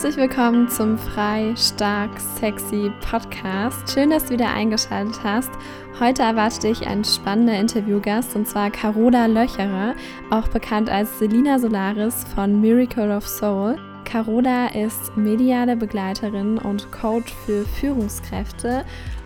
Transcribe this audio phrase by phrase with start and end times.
[0.00, 3.92] Herzlich willkommen zum Frei, Stark, Sexy Podcast.
[3.92, 5.50] Schön, dass du wieder eingeschaltet hast.
[5.98, 9.96] Heute erwartet dich ein spannender Interviewgast und zwar Carola Löcherer,
[10.30, 13.74] auch bekannt als Selina Solaris von Miracle of Soul.
[14.04, 18.84] Carola ist mediale Begleiterin und Coach für Führungskräfte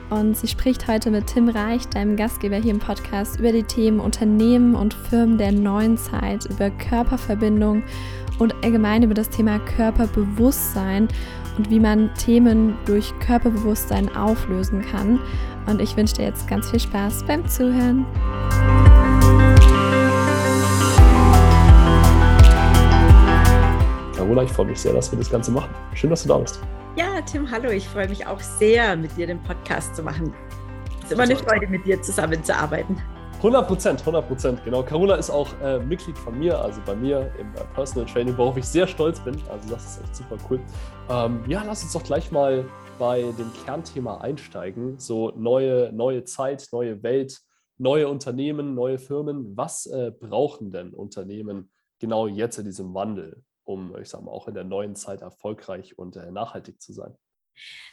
[0.08, 4.00] und sie spricht heute mit Tim Reich, deinem Gastgeber hier im Podcast, über die Themen
[4.00, 7.82] Unternehmen und Firmen der neuen Zeit, über Körperverbindung
[8.42, 11.08] und allgemein über das Thema Körperbewusstsein
[11.56, 15.20] und wie man Themen durch Körperbewusstsein auflösen kann.
[15.66, 18.04] Und ich wünsche dir jetzt ganz viel Spaß beim Zuhören.
[24.16, 25.70] Carola, ich freue mich sehr, dass wir das Ganze machen.
[25.94, 26.60] Schön, dass du da bist.
[26.96, 27.70] Ja, Tim, hallo.
[27.70, 30.32] Ich freue mich auch sehr, mit dir den Podcast zu machen.
[30.98, 32.96] Es ist immer eine Freude, mit dir zusammenzuarbeiten.
[33.42, 34.84] 100 Prozent, 100 Prozent, genau.
[34.84, 38.56] Carola ist auch äh, Mitglied von mir, also bei mir im äh, Personal Training, worauf
[38.56, 39.36] ich sehr stolz bin.
[39.50, 40.60] Also das ist echt super cool.
[41.10, 42.64] Ähm, ja, lass uns doch gleich mal
[43.00, 44.96] bei dem Kernthema einsteigen.
[45.00, 47.40] So neue, neue Zeit, neue Welt,
[47.78, 49.56] neue Unternehmen, neue Firmen.
[49.56, 54.46] Was äh, brauchen denn Unternehmen genau jetzt in diesem Wandel, um, ich sage mal, auch
[54.46, 57.16] in der neuen Zeit erfolgreich und äh, nachhaltig zu sein?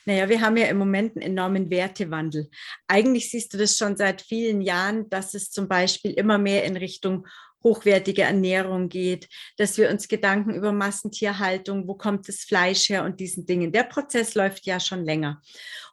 [0.05, 2.49] Naja, wir haben ja im Moment einen enormen Wertewandel.
[2.87, 6.77] Eigentlich siehst du das schon seit vielen Jahren, dass es zum Beispiel immer mehr in
[6.77, 7.27] Richtung
[7.63, 13.19] hochwertige Ernährung geht, dass wir uns Gedanken über Massentierhaltung, wo kommt das Fleisch her und
[13.19, 13.71] diesen Dingen.
[13.71, 15.41] Der Prozess läuft ja schon länger.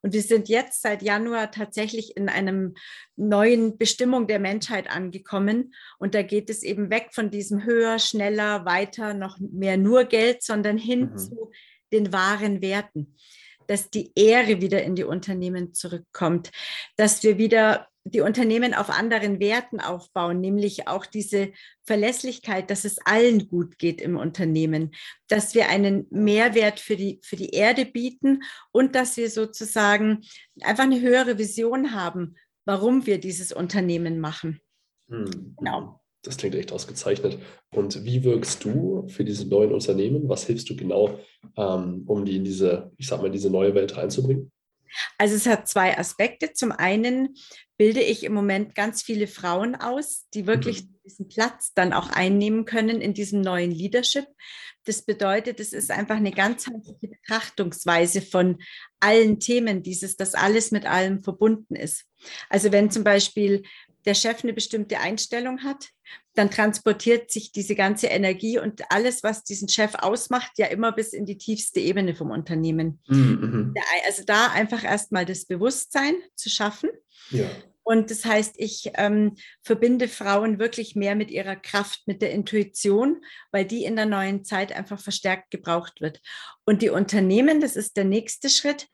[0.03, 2.75] Und wir sind jetzt seit Januar tatsächlich in einem
[3.17, 5.75] neuen Bestimmung der Menschheit angekommen.
[5.99, 10.43] Und da geht es eben weg von diesem höher, schneller, weiter, noch mehr nur Geld,
[10.43, 11.19] sondern hin mhm.
[11.19, 11.51] zu
[11.93, 13.17] den wahren Werten
[13.67, 16.51] dass die Ehre wieder in die Unternehmen zurückkommt,
[16.97, 22.99] dass wir wieder die Unternehmen auf anderen Werten aufbauen, nämlich auch diese Verlässlichkeit, dass es
[23.05, 24.93] allen gut geht im Unternehmen,
[25.29, 30.23] dass wir einen Mehrwert für die, für die Erde bieten und dass wir sozusagen
[30.61, 34.61] einfach eine höhere Vision haben, warum wir dieses Unternehmen machen.
[35.09, 35.57] Hm.
[35.59, 36.01] Genau.
[36.27, 37.39] Das klingt echt ausgezeichnet.
[37.71, 40.29] Und wie wirkst du für diese neuen Unternehmen?
[40.29, 41.21] Was hilfst du genau,
[41.57, 44.51] ähm, um die in diese, ich sag mal, diese neue Welt reinzubringen?
[45.19, 46.53] Also es hat zwei Aspekte.
[46.53, 47.37] Zum einen
[47.77, 50.99] bilde ich im Moment ganz viele Frauen aus, die wirklich mhm.
[51.05, 54.27] diesen Platz dann auch einnehmen können in diesem neuen Leadership.
[54.85, 58.59] Das bedeutet, es ist einfach eine ganzheitliche Betrachtungsweise von
[59.01, 62.05] allen Themen, dieses, dass alles mit allem verbunden ist.
[62.49, 63.65] Also wenn zum Beispiel
[64.07, 65.91] der Chef eine bestimmte Einstellung hat,
[66.35, 71.13] dann transportiert sich diese ganze Energie und alles, was diesen Chef ausmacht, ja immer bis
[71.13, 73.01] in die tiefste Ebene vom Unternehmen.
[73.09, 73.75] Mhm.
[74.07, 76.91] Also da einfach erstmal das Bewusstsein zu schaffen.
[77.83, 83.25] Und das heißt, ich ähm, verbinde Frauen wirklich mehr mit ihrer Kraft, mit der Intuition,
[83.53, 86.21] weil die in der neuen Zeit einfach verstärkt gebraucht wird.
[86.65, 88.89] Und die Unternehmen, das ist der nächste Schritt,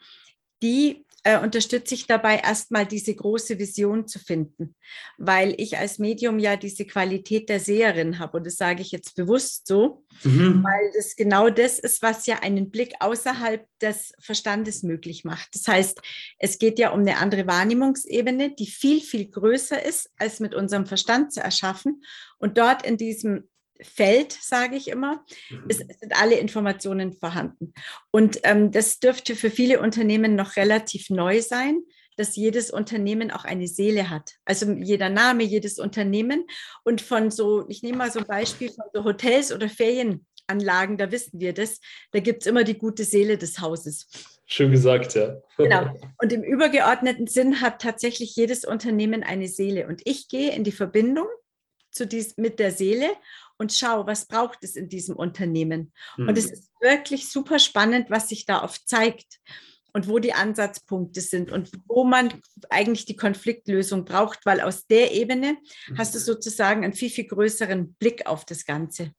[0.62, 4.74] die äh, unterstütze ich dabei, erstmal diese große Vision zu finden,
[5.18, 8.38] weil ich als Medium ja diese Qualität der Seherin habe.
[8.38, 10.64] Und das sage ich jetzt bewusst so, mhm.
[10.64, 15.54] weil das genau das ist, was ja einen Blick außerhalb des Verstandes möglich macht.
[15.54, 16.00] Das heißt,
[16.38, 20.86] es geht ja um eine andere Wahrnehmungsebene, die viel, viel größer ist, als mit unserem
[20.86, 22.02] Verstand zu erschaffen.
[22.38, 23.48] Und dort in diesem
[23.82, 25.64] Feld, sage ich immer, mhm.
[25.68, 27.72] es, sind alle Informationen vorhanden.
[28.10, 31.82] Und ähm, das dürfte für viele Unternehmen noch relativ neu sein,
[32.16, 34.32] dass jedes Unternehmen auch eine Seele hat.
[34.44, 36.46] Also jeder Name, jedes Unternehmen.
[36.84, 41.10] Und von so, ich nehme mal so ein Beispiel von so Hotels oder Ferienanlagen, da
[41.10, 41.80] wissen wir das,
[42.12, 44.08] da gibt es immer die gute Seele des Hauses.
[44.46, 45.40] Schön gesagt, ja.
[45.56, 45.96] Genau.
[46.22, 49.86] Und im übergeordneten Sinn hat tatsächlich jedes Unternehmen eine Seele.
[49.86, 51.26] Und ich gehe in die Verbindung
[51.90, 53.08] zu dies, mit der Seele
[53.58, 55.92] und schau, was braucht es in diesem Unternehmen.
[56.16, 56.28] Mhm.
[56.28, 56.52] Und es mhm.
[56.52, 59.40] ist wirklich super spannend, was sich da oft zeigt
[59.92, 62.32] und wo die Ansatzpunkte sind und wo man
[62.70, 65.58] eigentlich die Konfliktlösung braucht, weil aus der Ebene
[65.88, 65.98] mhm.
[65.98, 66.24] hast du mhm.
[66.24, 69.12] sozusagen einen viel, viel größeren Blick auf das Ganze.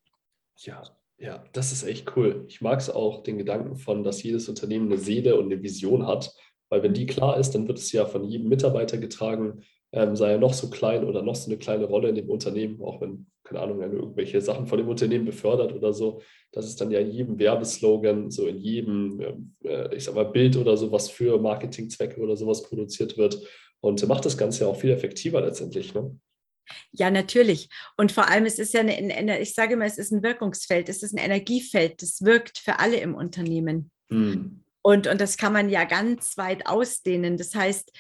[0.57, 0.83] Ja,
[1.17, 2.45] ja, das ist echt cool.
[2.47, 6.07] Ich mag es auch, den Gedanken von, dass jedes Unternehmen eine Seele und eine Vision
[6.07, 6.33] hat,
[6.69, 10.31] weil wenn die klar ist, dann wird es ja von jedem Mitarbeiter getragen, ähm, sei
[10.31, 13.27] er noch so klein oder noch so eine kleine Rolle in dem Unternehmen, auch wenn,
[13.43, 16.99] keine Ahnung, wenn irgendwelche Sachen von dem Unternehmen befördert oder so, das ist dann ja
[16.99, 21.09] in jedem Werbeslogan, so in jedem, ähm, äh, ich sag mal, Bild oder so, was
[21.09, 23.45] für Marketingzwecke oder sowas produziert wird
[23.81, 25.93] und macht das Ganze ja auch viel effektiver letztendlich.
[25.93, 26.17] Ne?
[26.91, 27.69] Ja, natürlich.
[27.97, 30.87] Und vor allem, es ist ja eine, eine, ich sage immer, es ist ein Wirkungsfeld,
[30.87, 33.91] es ist ein Energiefeld, das wirkt für alle im Unternehmen.
[34.09, 34.63] Hm.
[34.81, 37.37] Und, und das kann man ja ganz weit ausdehnen.
[37.37, 37.91] Das heißt,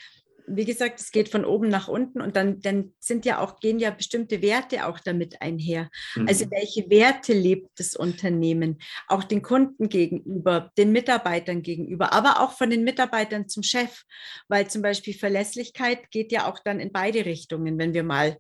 [0.47, 3.79] wie gesagt, es geht von oben nach unten und dann, dann sind ja auch, gehen
[3.79, 5.89] ja bestimmte Werte auch damit einher.
[6.15, 6.27] Mhm.
[6.27, 8.79] Also welche Werte lebt das Unternehmen?
[9.07, 14.03] Auch den Kunden gegenüber, den Mitarbeitern gegenüber, aber auch von den Mitarbeitern zum Chef,
[14.47, 18.37] weil zum Beispiel Verlässlichkeit geht ja auch dann in beide Richtungen, wenn wir mal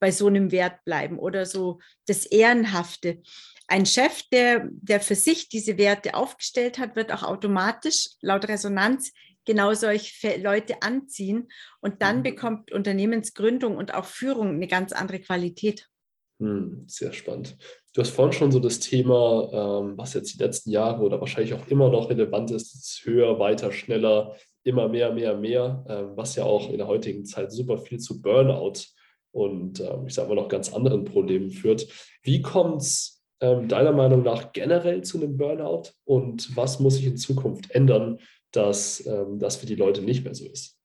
[0.00, 3.22] bei so einem Wert bleiben oder so das Ehrenhafte.
[3.68, 9.12] Ein Chef, der, der für sich diese Werte aufgestellt hat, wird auch automatisch laut Resonanz
[9.44, 11.48] genau solche Leute anziehen
[11.80, 12.22] und dann mhm.
[12.22, 15.88] bekommt Unternehmensgründung und auch Führung eine ganz andere Qualität.
[16.40, 17.56] Hm, sehr spannend.
[17.94, 21.54] Du hast vorhin schon so das Thema, ähm, was jetzt die letzten Jahre oder wahrscheinlich
[21.54, 24.34] auch immer noch relevant ist, ist höher, weiter, schneller,
[24.64, 28.20] immer mehr, mehr, mehr, ähm, was ja auch in der heutigen Zeit super viel zu
[28.20, 28.86] Burnout
[29.32, 31.86] und ähm, ich sage mal noch ganz anderen Problemen führt.
[32.22, 37.06] Wie kommt es ähm, deiner Meinung nach generell zu einem Burnout und was muss sich
[37.06, 38.18] in Zukunft ändern,
[38.52, 40.78] dass ähm, das für die Leute nicht mehr so ist.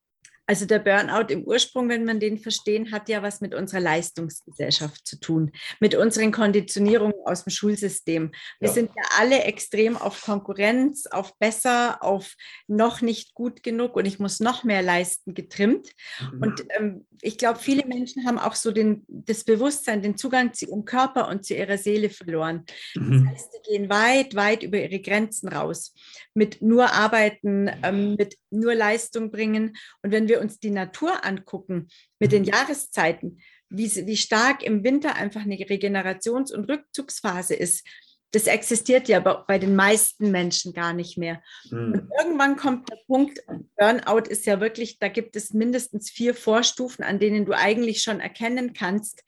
[0.48, 5.06] Also der Burnout im Ursprung, wenn man den verstehen, hat ja was mit unserer Leistungsgesellschaft
[5.06, 5.52] zu tun,
[5.82, 8.32] mit unseren Konditionierungen aus dem Schulsystem.
[8.60, 8.74] Wir ja.
[8.74, 12.36] sind ja alle extrem auf Konkurrenz, auf besser, auf
[12.68, 15.90] noch nicht gut genug und ich muss noch mehr leisten getrimmt.
[16.20, 16.42] Mhm.
[16.42, 20.66] Und ähm, ich glaube, viele Menschen haben auch so den, das Bewusstsein, den Zugang zu
[20.66, 22.64] ihrem Körper und zu ihrer Seele verloren.
[22.96, 23.26] Mhm.
[23.26, 25.94] Das heißt, sie gehen weit, weit über ihre Grenzen raus.
[26.34, 29.76] Mit nur Arbeiten, ähm, mit nur Leistung bringen.
[30.04, 31.88] Und wenn wir wir uns die Natur angucken
[32.20, 32.50] mit den mhm.
[32.50, 37.86] Jahreszeiten, wie, wie stark im Winter einfach eine Regenerations- und Rückzugsphase ist,
[38.32, 41.42] das existiert ja bei den meisten Menschen gar nicht mehr.
[41.70, 41.94] Mhm.
[41.94, 43.40] Und irgendwann kommt der Punkt,
[43.78, 48.20] Burnout ist ja wirklich, da gibt es mindestens vier Vorstufen, an denen du eigentlich schon
[48.20, 49.24] erkennen kannst,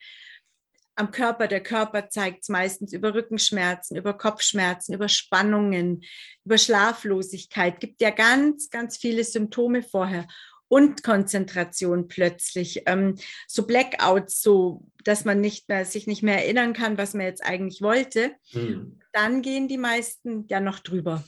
[0.96, 1.48] am Körper.
[1.48, 6.02] Der Körper zeigt es meistens über Rückenschmerzen, über Kopfschmerzen, über Spannungen,
[6.44, 7.80] über Schlaflosigkeit.
[7.80, 10.28] Gibt ja ganz, ganz viele Symptome vorher
[10.70, 12.84] und Konzentration plötzlich.
[12.86, 13.16] Ähm,
[13.48, 17.44] so Blackouts, so dass man nicht mehr, sich nicht mehr erinnern kann, was man jetzt
[17.44, 18.32] eigentlich wollte.
[18.52, 19.00] Mhm.
[19.12, 21.24] Dann gehen die meisten ja noch drüber.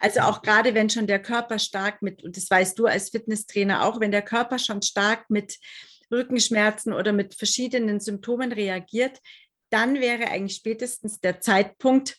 [0.00, 3.84] Also auch gerade wenn schon der Körper stark mit, und das weißt du als Fitnesstrainer
[3.84, 5.58] auch, wenn der Körper schon stark mit
[6.10, 9.18] Rückenschmerzen oder mit verschiedenen Symptomen reagiert,
[9.68, 12.16] dann wäre eigentlich spätestens der Zeitpunkt,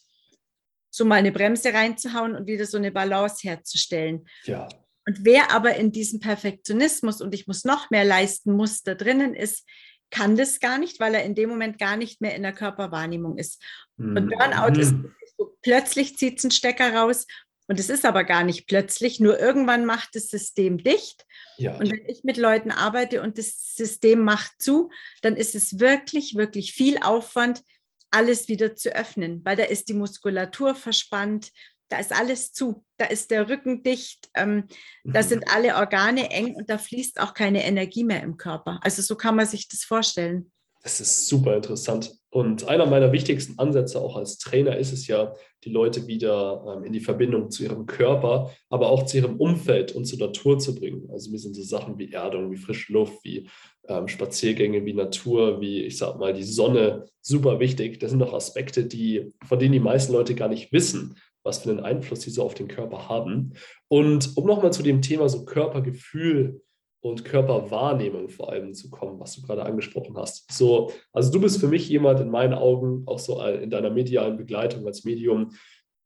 [0.92, 4.28] so mal eine Bremse reinzuhauen und wieder so eine Balance herzustellen.
[4.44, 4.68] Ja.
[5.10, 9.68] Und wer aber in diesem Perfektionismus und ich muss noch mehr leisten Muster drinnen ist,
[10.12, 13.40] kann das gar nicht, weil er in dem Moment gar nicht mehr in der Körperwahrnehmung
[13.40, 13.60] ist.
[13.98, 14.18] Mhm.
[14.18, 14.94] Und Burnout ist
[15.36, 17.26] so, plötzlich zieht es einen Stecker raus
[17.66, 21.26] und es ist aber gar nicht plötzlich, nur irgendwann macht das System dicht.
[21.58, 21.76] Ja.
[21.80, 24.92] Und wenn ich mit Leuten arbeite und das System macht zu,
[25.24, 27.64] dann ist es wirklich, wirklich viel Aufwand,
[28.12, 31.52] alles wieder zu öffnen, weil da ist die Muskulatur verspannt,
[31.90, 34.68] da ist alles zu, da ist der Rücken dicht, ähm,
[35.04, 35.14] mhm.
[35.14, 38.80] da sind alle Organe eng und da fließt auch keine Energie mehr im Körper.
[38.84, 40.52] Also so kann man sich das vorstellen.
[40.82, 42.14] Das ist super interessant.
[42.30, 45.34] Und einer meiner wichtigsten Ansätze auch als Trainer ist es ja,
[45.66, 49.92] die Leute wieder ähm, in die Verbindung zu ihrem Körper, aber auch zu ihrem Umfeld
[49.92, 51.10] und zur Natur zu bringen.
[51.12, 53.50] Also mir sind so Sachen wie Erdung, wie frische Luft, wie
[53.90, 58.00] ähm, Spaziergänge, wie Natur, wie ich sag mal die Sonne super wichtig.
[58.00, 61.18] Das sind doch Aspekte, die, von denen die meisten Leute gar nicht wissen,
[61.50, 63.54] was für einen Einfluss diese auf den Körper haben.
[63.88, 66.62] Und um nochmal zu dem Thema so Körpergefühl
[67.02, 70.52] und Körperwahrnehmung vor allem zu kommen, was du gerade angesprochen hast.
[70.52, 74.38] So, also du bist für mich jemand in meinen Augen, auch so in deiner medialen
[74.38, 75.52] Begleitung als Medium,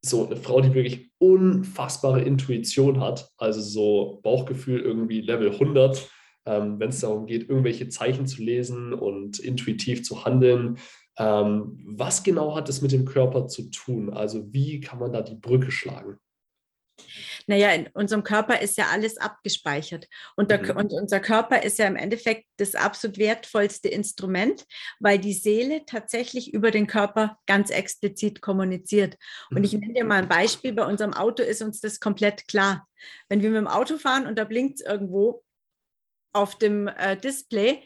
[0.05, 6.09] so eine Frau, die wirklich unfassbare Intuition hat, also so Bauchgefühl irgendwie Level 100,
[6.45, 10.77] ähm, wenn es darum geht, irgendwelche Zeichen zu lesen und intuitiv zu handeln.
[11.17, 14.11] Ähm, was genau hat es mit dem Körper zu tun?
[14.11, 16.19] Also wie kann man da die Brücke schlagen?
[17.47, 20.07] Naja, in unserem Körper ist ja alles abgespeichert.
[20.35, 20.77] Und, der, mhm.
[20.77, 24.65] und, unser Körper ist ja im Endeffekt das absolut wertvollste Instrument,
[24.99, 29.17] weil die Seele tatsächlich über den Körper ganz explizit kommuniziert.
[29.51, 29.63] Und mhm.
[29.65, 30.73] ich nenne dir mal ein Beispiel.
[30.73, 32.87] Bei unserem Auto ist uns das komplett klar.
[33.27, 35.43] Wenn wir mit dem Auto fahren und da blinkt es irgendwo
[36.33, 37.83] auf dem äh, Display,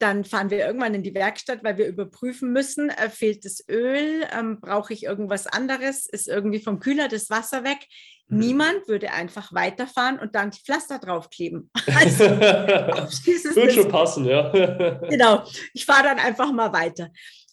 [0.00, 4.26] dann fahren wir irgendwann in die Werkstatt, weil wir überprüfen müssen, äh, fehlt das Öl,
[4.32, 7.86] ähm, brauche ich irgendwas anderes, ist irgendwie vom Kühler das Wasser weg.
[8.28, 8.38] Mhm.
[8.38, 11.70] Niemand würde einfach weiterfahren und dann die Pflaster draufkleben.
[11.94, 14.48] Also, Würde schon passen, ja.
[15.10, 17.10] genau, ich fahre dann einfach mal weiter.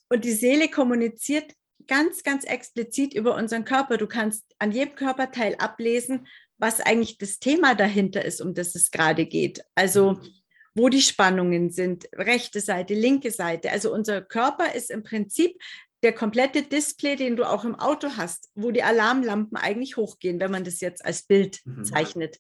[0.07, 1.51] Und die Seele kommuniziert
[1.85, 3.97] ganz, ganz explizit über unseren Körper.
[3.97, 6.27] Du kannst an jedem Körperteil ablesen,
[6.57, 9.61] was eigentlich das Thema dahinter ist, um das es gerade geht.
[9.75, 10.37] Also mhm
[10.77, 13.71] wo die Spannungen sind, rechte Seite, linke Seite.
[13.71, 15.59] Also unser Körper ist im Prinzip
[16.03, 20.51] der komplette Display, den du auch im Auto hast, wo die Alarmlampen eigentlich hochgehen, wenn
[20.51, 21.83] man das jetzt als Bild mhm.
[21.83, 22.37] zeichnet.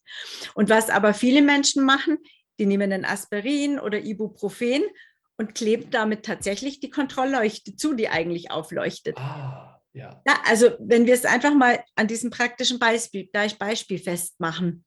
[0.53, 2.19] Und was aber viele Menschen machen,
[2.59, 4.83] die nehmen ein Aspirin oder Ibuprofen
[5.37, 9.17] und kleben damit tatsächlich die Kontrollleuchte zu, die eigentlich aufleuchtet.
[9.17, 10.21] Ah, ja.
[10.27, 10.39] ja.
[10.45, 14.85] Also wenn wir es einfach mal an diesem praktischen Beispiel, Beispiel festmachen.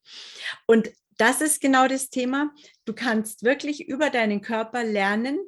[0.67, 0.91] Und
[1.21, 2.51] das ist genau das Thema.
[2.85, 5.39] Du kannst wirklich über deinen Körper lernen,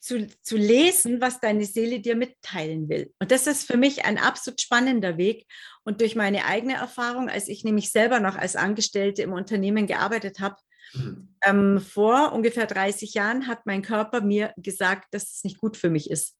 [0.00, 3.12] zu, zu lesen, was deine Seele dir mitteilen will.
[3.18, 5.46] Und das ist für mich ein absolut spannender Weg.
[5.84, 10.40] Und durch meine eigene Erfahrung, als ich nämlich selber noch als Angestellte im Unternehmen gearbeitet
[10.40, 10.56] habe,
[10.94, 11.34] mhm.
[11.44, 15.90] ähm, vor ungefähr 30 Jahren hat mein Körper mir gesagt, dass es nicht gut für
[15.90, 16.36] mich ist.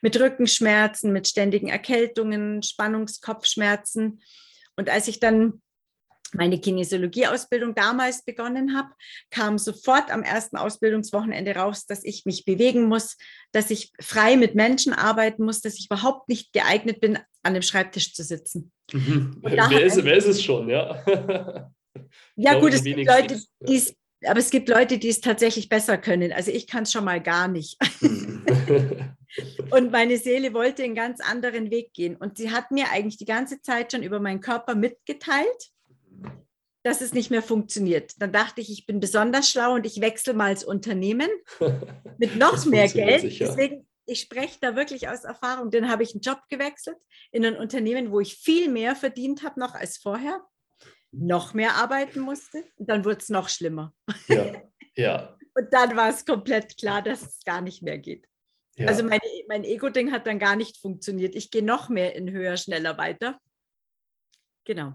[0.00, 4.22] Mit Rückenschmerzen, mit ständigen Erkältungen, Spannungskopfschmerzen.
[4.76, 5.62] Und als ich dann
[6.34, 8.90] meine Kinesiologie-Ausbildung damals begonnen habe,
[9.30, 13.16] kam sofort am ersten Ausbildungswochenende raus, dass ich mich bewegen muss,
[13.52, 17.62] dass ich frei mit Menschen arbeiten muss, dass ich überhaupt nicht geeignet bin, an dem
[17.62, 18.72] Schreibtisch zu sitzen.
[18.92, 19.38] Mhm.
[19.42, 21.04] Wer, ist, wer ist es schon, ja?
[22.36, 23.94] ja, gut, es gibt Leute, die es
[24.26, 26.30] aber es gibt Leute, die es tatsächlich besser können.
[26.30, 27.78] Also ich kann es schon mal gar nicht.
[28.02, 28.44] Mhm.
[29.70, 32.16] und meine Seele wollte einen ganz anderen Weg gehen.
[32.16, 35.70] Und sie hat mir eigentlich die ganze Zeit schon über meinen Körper mitgeteilt,
[36.82, 38.14] dass es nicht mehr funktioniert.
[38.20, 41.28] Dann dachte ich, ich bin besonders schlau und ich wechsle mal ins Unternehmen
[42.18, 43.20] mit noch mehr Geld.
[43.20, 43.46] Sicher.
[43.46, 45.70] Deswegen, ich spreche da wirklich aus Erfahrung.
[45.70, 46.96] Dann habe ich einen Job gewechselt
[47.32, 50.42] in ein Unternehmen, wo ich viel mehr verdient habe noch als vorher,
[51.12, 53.94] noch mehr arbeiten musste und dann wurde es noch schlimmer.
[54.28, 54.62] Ja,
[54.96, 55.38] ja.
[55.54, 58.26] und dann war es komplett klar, dass es gar nicht mehr geht.
[58.76, 58.86] Ja.
[58.86, 61.34] Also meine, mein Ego-Ding hat dann gar nicht funktioniert.
[61.34, 63.38] Ich gehe noch mehr in höher, schneller weiter.
[64.64, 64.94] Genau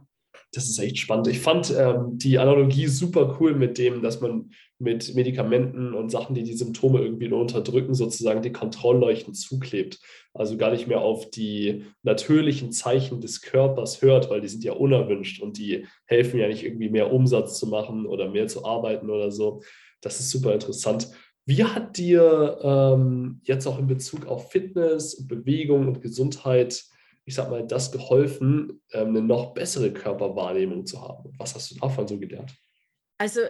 [0.51, 1.27] das ist echt spannend.
[1.27, 6.35] Ich fand ähm, die Analogie super cool mit dem, dass man mit Medikamenten und Sachen,
[6.35, 9.99] die die Symptome irgendwie nur unterdrücken, sozusagen die Kontrollleuchten zuklebt.
[10.33, 14.73] Also gar nicht mehr auf die natürlichen Zeichen des Körpers hört, weil die sind ja
[14.73, 19.09] unerwünscht und die helfen ja nicht irgendwie mehr Umsatz zu machen oder mehr zu arbeiten
[19.09, 19.61] oder so.
[20.01, 21.09] Das ist super interessant.
[21.45, 26.83] Wie hat dir ähm, jetzt auch in Bezug auf Fitness, Bewegung und Gesundheit
[27.25, 31.33] ich sag mal, das geholfen, ähm, eine noch bessere Körperwahrnehmung zu haben?
[31.37, 32.55] Was hast du davon so gelernt?
[33.17, 33.41] Also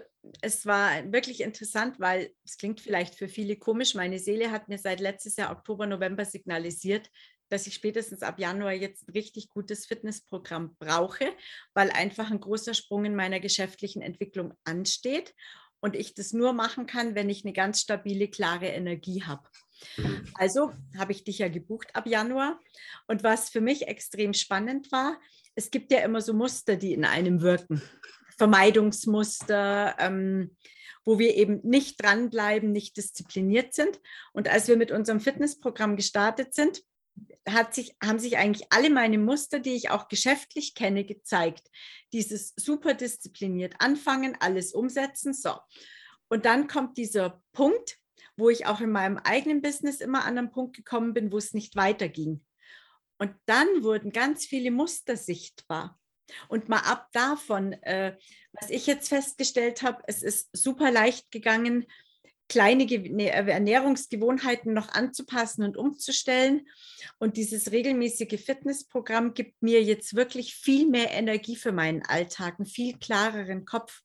[0.42, 3.96] es war wirklich interessant, weil es klingt vielleicht für viele komisch.
[3.96, 7.10] Meine Seele hat mir seit letztes Jahr Oktober, November signalisiert,
[7.50, 11.26] dass ich spätestens ab Januar jetzt ein richtig gutes Fitnessprogramm brauche,
[11.74, 15.34] weil einfach ein großer Sprung in meiner geschäftlichen Entwicklung ansteht
[15.80, 19.48] und ich das nur machen kann, wenn ich eine ganz stabile, klare Energie habe.
[20.36, 22.60] Also habe ich dich ja gebucht ab Januar.
[23.08, 25.20] Und was für mich extrem spannend war,
[25.56, 27.82] es gibt ja immer so Muster, die in einem wirken.
[28.38, 30.56] Vermeidungsmuster, ähm,
[31.06, 34.00] wo wir eben nicht dranbleiben, nicht diszipliniert sind.
[34.34, 36.82] Und als wir mit unserem Fitnessprogramm gestartet sind,
[37.48, 41.70] hat sich, haben sich eigentlich alle meine Muster, die ich auch geschäftlich kenne, gezeigt.
[42.12, 45.34] Dieses super diszipliniert anfangen, alles umsetzen.
[45.34, 45.56] So.
[46.28, 48.00] Und dann kommt dieser Punkt,
[48.38, 51.54] wo ich auch in meinem eigenen Business immer an einen Punkt gekommen bin, wo es
[51.54, 52.44] nicht weiterging.
[53.18, 56.00] Und dann wurden ganz viele Muster sichtbar.
[56.48, 58.18] Und mal ab davon, äh,
[58.54, 61.86] was ich jetzt festgestellt habe, es ist super leicht gegangen,
[62.48, 66.68] kleine ne, Ernährungsgewohnheiten noch anzupassen und umzustellen.
[67.18, 72.68] Und dieses regelmäßige Fitnessprogramm gibt mir jetzt wirklich viel mehr Energie für meinen Alltag, einen
[72.68, 74.02] viel klareren Kopf.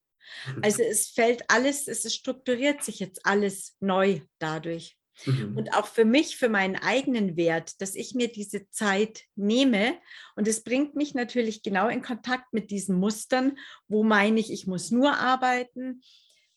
[0.46, 0.62] Mhm.
[0.62, 4.96] Also es fällt alles, es strukturiert sich jetzt alles neu dadurch.
[5.26, 5.56] Mhm.
[5.56, 9.98] Und auch für mich, für meinen eigenen Wert, dass ich mir diese Zeit nehme.
[10.36, 13.58] Und es bringt mich natürlich genau in Kontakt mit diesen Mustern,
[13.88, 16.02] wo meine ich, ich muss nur arbeiten,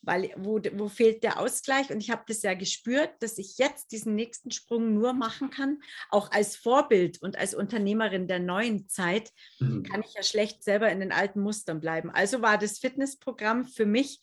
[0.04, 1.90] weil wo, wo fehlt der Ausgleich?
[1.90, 5.80] Und ich habe das ja gespürt, dass ich jetzt diesen nächsten Sprung nur machen kann,
[6.10, 9.84] auch als Vorbild und als Unternehmerin der neuen Zeit, mhm.
[9.84, 12.10] kann ich ja schlecht selber in den alten Mustern bleiben.
[12.12, 14.22] Also war das Fitnessprogramm für mich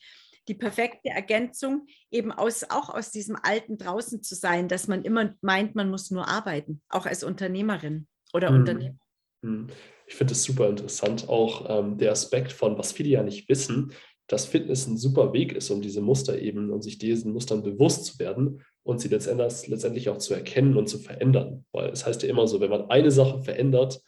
[0.49, 5.35] die perfekte Ergänzung, eben aus, auch aus diesem Alten draußen zu sein, dass man immer
[5.43, 8.57] meint, man muss nur arbeiten, auch als Unternehmerin oder mhm.
[8.59, 8.99] Unternehmer.
[9.43, 9.69] Mhm.
[10.07, 13.93] Ich finde es super interessant, auch ähm, der Aspekt von, was viele ja nicht wissen,
[14.31, 18.05] dass Fitness ein super Weg ist, um diese Muster eben und sich diesen Mustern bewusst
[18.05, 21.65] zu werden und sie letztendlich, auch zu erkennen und zu verändern.
[21.73, 24.01] Weil es heißt ja immer so, wenn man eine Sache verändert,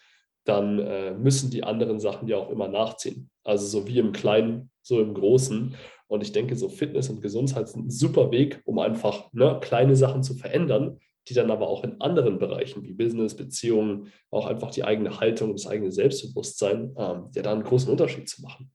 [0.44, 3.30] dann äh, müssen die anderen Sachen ja auch immer nachziehen.
[3.42, 5.74] Also so wie im Kleinen, so im Großen.
[6.06, 9.96] Und ich denke, so Fitness und Gesundheit sind ein super Weg, um einfach ne, kleine
[9.96, 14.70] Sachen zu verändern, die dann aber auch in anderen Bereichen wie Business, Beziehungen, auch einfach
[14.70, 18.70] die eigene Haltung, das eigene Selbstbewusstsein, ähm, ja da einen großen Unterschied zu machen.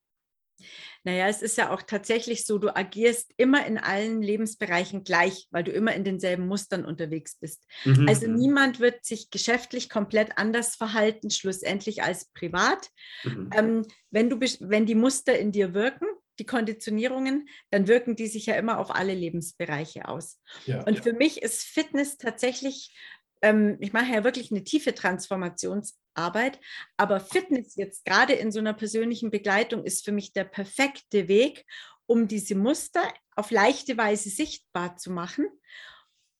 [1.03, 5.63] Naja, es ist ja auch tatsächlich so, du agierst immer in allen Lebensbereichen gleich, weil
[5.63, 7.65] du immer in denselben Mustern unterwegs bist.
[7.85, 8.07] Mhm.
[8.07, 8.35] Also mhm.
[8.35, 12.89] niemand wird sich geschäftlich komplett anders verhalten, schlussendlich als privat.
[13.23, 13.49] Mhm.
[13.55, 16.07] Ähm, wenn, du, wenn die Muster in dir wirken,
[16.39, 20.39] die Konditionierungen, dann wirken die sich ja immer auf alle Lebensbereiche aus.
[20.65, 21.01] Ja, und ja.
[21.01, 22.95] für mich ist Fitness tatsächlich,
[23.41, 26.59] ähm, ich mache ja wirklich eine tiefe Transformationsarbeit,
[26.97, 31.65] aber Fitness jetzt gerade in so einer persönlichen Begleitung ist für mich der perfekte Weg,
[32.05, 33.01] um diese Muster
[33.35, 35.47] auf leichte Weise sichtbar zu machen.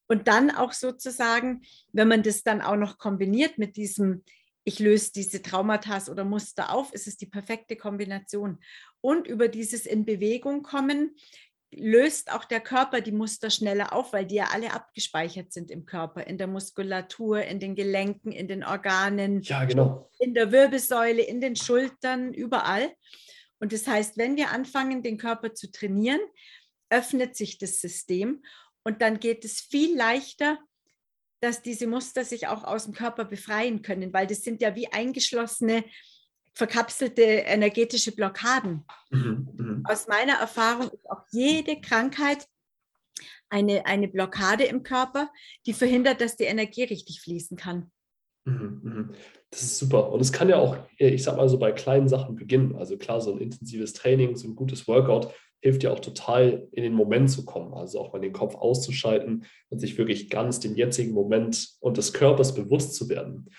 [0.10, 1.62] Und dann auch sozusagen,
[1.92, 4.24] wenn man das dann auch noch kombiniert mit diesem,
[4.64, 8.60] ich löse diese Traumata oder Muster auf, ist es die perfekte Kombination
[9.02, 11.16] und über dieses in Bewegung kommen
[11.80, 15.86] löst auch der Körper die Muster schneller auf, weil die ja alle abgespeichert sind im
[15.86, 20.10] Körper, in der Muskulatur, in den Gelenken, in den Organen, ja, genau.
[20.20, 22.94] in der Wirbelsäule, in den Schultern, überall.
[23.60, 26.22] Und das heißt, wenn wir anfangen, den Körper zu trainieren,
[26.90, 28.44] öffnet sich das System
[28.84, 30.58] und dann geht es viel leichter,
[31.42, 34.92] dass diese Muster sich auch aus dem Körper befreien können, weil das sind ja wie
[34.92, 35.84] eingeschlossene
[36.58, 38.84] verkapselte energetische Blockaden.
[39.12, 42.48] Mhm, mhm, Aus meiner Erfahrung ist auch jede Krankheit
[43.50, 45.32] eine, eine Blockade im Körper,
[45.66, 47.92] die verhindert, dass die Energie richtig fließen kann.
[48.46, 49.10] Mhm, mhm.
[49.52, 50.12] Das ist super.
[50.12, 52.76] Und es kann ja auch, äh, ich sag mal so, bei kleinen Sachen beginnen.
[52.76, 56.84] Also klar, so ein intensives Training, so ein gutes Workout hilft ja auch total, in
[56.84, 57.74] den Moment zu kommen.
[57.74, 62.14] Also auch mal den Kopf auszuschalten und sich wirklich ganz dem jetzigen Moment und des
[62.14, 63.50] Körpers bewusst zu werden.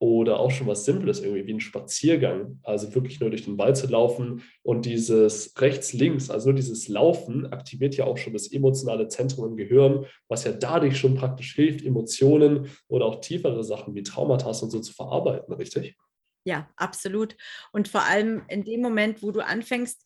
[0.00, 2.60] Oder auch schon was Simples, irgendwie wie ein Spaziergang.
[2.62, 7.52] Also wirklich nur durch den Wald zu laufen und dieses rechts-links, also nur dieses Laufen,
[7.52, 11.84] aktiviert ja auch schon das emotionale Zentrum im Gehirn, was ja dadurch schon praktisch hilft,
[11.84, 15.96] Emotionen oder auch tiefere Sachen wie Traumata und so zu verarbeiten, richtig?
[16.44, 17.36] Ja, absolut.
[17.72, 20.02] Und vor allem in dem Moment, wo du anfängst,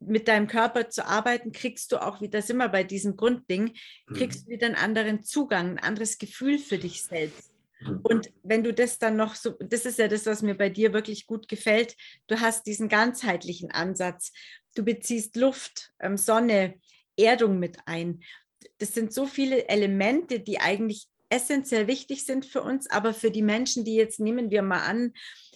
[0.00, 3.72] mit deinem Körper zu arbeiten, kriegst du auch wieder, sind wir bei diesem Grundding,
[4.12, 4.44] kriegst mhm.
[4.44, 7.55] du wieder einen anderen Zugang, ein anderes Gefühl für dich selbst.
[7.86, 8.00] Mhm.
[8.02, 10.92] Und wenn du das dann noch so, das ist ja das, was mir bei dir
[10.92, 14.32] wirklich gut gefällt, du hast diesen ganzheitlichen Ansatz.
[14.74, 16.74] Du beziehst Luft, ähm, Sonne,
[17.16, 18.22] Erdung mit ein.
[18.78, 23.42] Das sind so viele Elemente, die eigentlich essentiell wichtig sind für uns, aber für die
[23.42, 25.12] Menschen, die jetzt nehmen wir mal an,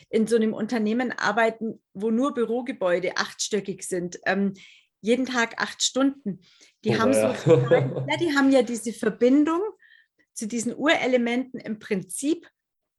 [0.09, 4.55] in so einem Unternehmen arbeiten, wo nur Bürogebäude achtstöckig sind, ähm,
[5.01, 6.40] jeden Tag acht Stunden,
[6.85, 7.35] die oh, haben ja.
[7.35, 9.62] so, ja, die haben ja diese Verbindung
[10.40, 12.48] zu diesen Urelementen im Prinzip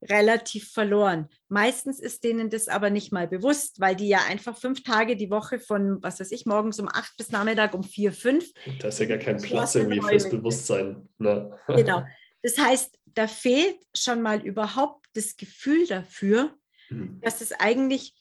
[0.04, 1.28] relativ verloren.
[1.48, 5.30] Meistens ist denen das aber nicht mal bewusst, weil die ja einfach fünf Tage die
[5.30, 8.46] Woche von, was weiß ich, morgens um acht bis Nachmittag um vier, fünf.
[8.80, 11.10] Da ist ja gar kein Platz irgendwie fürs Bewusstsein.
[11.18, 11.58] Ne?
[11.68, 12.04] Genau.
[12.44, 16.56] Das heißt, da fehlt schon mal überhaupt das Gefühl dafür,
[16.90, 17.20] mhm.
[17.22, 18.16] dass es eigentlich,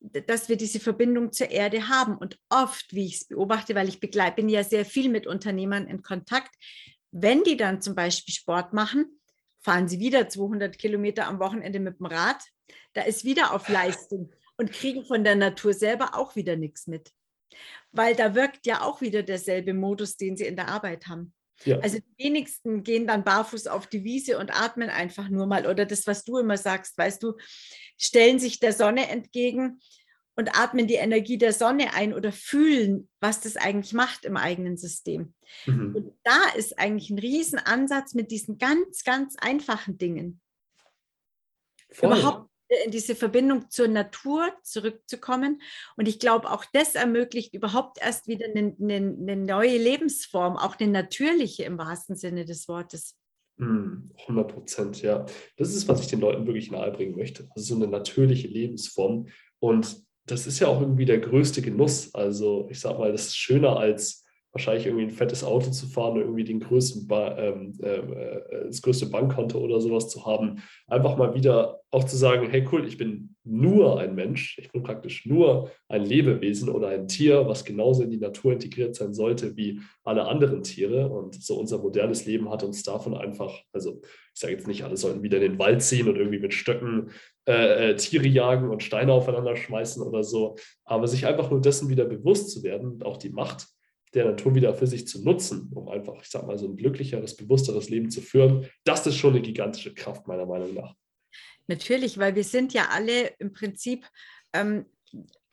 [0.00, 2.16] dass wir diese Verbindung zur Erde haben.
[2.16, 5.86] Und oft, wie ich es beobachte, weil ich begleite, bin ja sehr viel mit Unternehmern
[5.86, 6.54] in Kontakt,
[7.22, 9.20] wenn die dann zum Beispiel Sport machen,
[9.60, 12.42] fahren sie wieder 200 Kilometer am Wochenende mit dem Rad.
[12.92, 17.10] Da ist wieder auf Leistung und kriegen von der Natur selber auch wieder nichts mit.
[17.90, 21.32] Weil da wirkt ja auch wieder derselbe Modus, den sie in der Arbeit haben.
[21.64, 21.78] Ja.
[21.78, 25.66] Also die wenigsten gehen dann barfuß auf die Wiese und atmen einfach nur mal.
[25.66, 27.34] Oder das, was du immer sagst, weißt du,
[27.96, 29.80] stellen sich der Sonne entgegen
[30.36, 34.76] und atmen die Energie der Sonne ein oder fühlen, was das eigentlich macht im eigenen
[34.76, 35.34] System.
[35.64, 35.96] Mhm.
[35.96, 40.40] Und da ist eigentlich ein Riesenansatz mit diesen ganz, ganz einfachen Dingen.
[41.90, 42.18] Voll.
[42.18, 42.50] Überhaupt
[42.84, 45.62] in diese Verbindung zur Natur zurückzukommen.
[45.96, 50.78] Und ich glaube, auch das ermöglicht überhaupt erst wieder eine, eine, eine, neue Lebensform, auch
[50.78, 53.16] eine natürliche im wahrsten Sinne des Wortes.
[53.58, 55.24] 100 hm, Prozent, ja.
[55.56, 57.48] Das ist, was ich den Leuten wirklich nahebringen möchte.
[57.54, 59.28] Also so eine natürliche Lebensform.
[59.60, 62.14] Und das ist ja auch irgendwie der größte Genuss.
[62.14, 64.25] Also ich sag mal, das ist schöner als
[64.56, 68.66] wahrscheinlich irgendwie ein fettes Auto zu fahren und irgendwie den größten ba ähm, äh, äh,
[68.68, 70.62] das größte Bankkonto oder sowas zu haben.
[70.86, 74.82] Einfach mal wieder auch zu sagen, hey cool, ich bin nur ein Mensch, ich bin
[74.82, 79.58] praktisch nur ein Lebewesen oder ein Tier, was genauso in die Natur integriert sein sollte
[79.58, 81.10] wie alle anderen Tiere.
[81.10, 84.96] Und so unser modernes Leben hat uns davon einfach, also ich sage jetzt nicht, alle
[84.96, 87.10] sollten wieder in den Wald ziehen und irgendwie mit Stöcken
[87.46, 91.90] äh, äh, Tiere jagen und Steine aufeinander schmeißen oder so, aber sich einfach nur dessen
[91.90, 93.75] wieder bewusst zu werden auch die Macht
[94.14, 97.36] der Natur wieder für sich zu nutzen, um einfach, ich sag mal, so ein glücklicheres,
[97.36, 100.94] bewussteres Leben zu führen, das ist schon eine gigantische Kraft, meiner Meinung nach.
[101.66, 104.06] Natürlich, weil wir sind ja alle im Prinzip
[104.52, 104.86] ähm,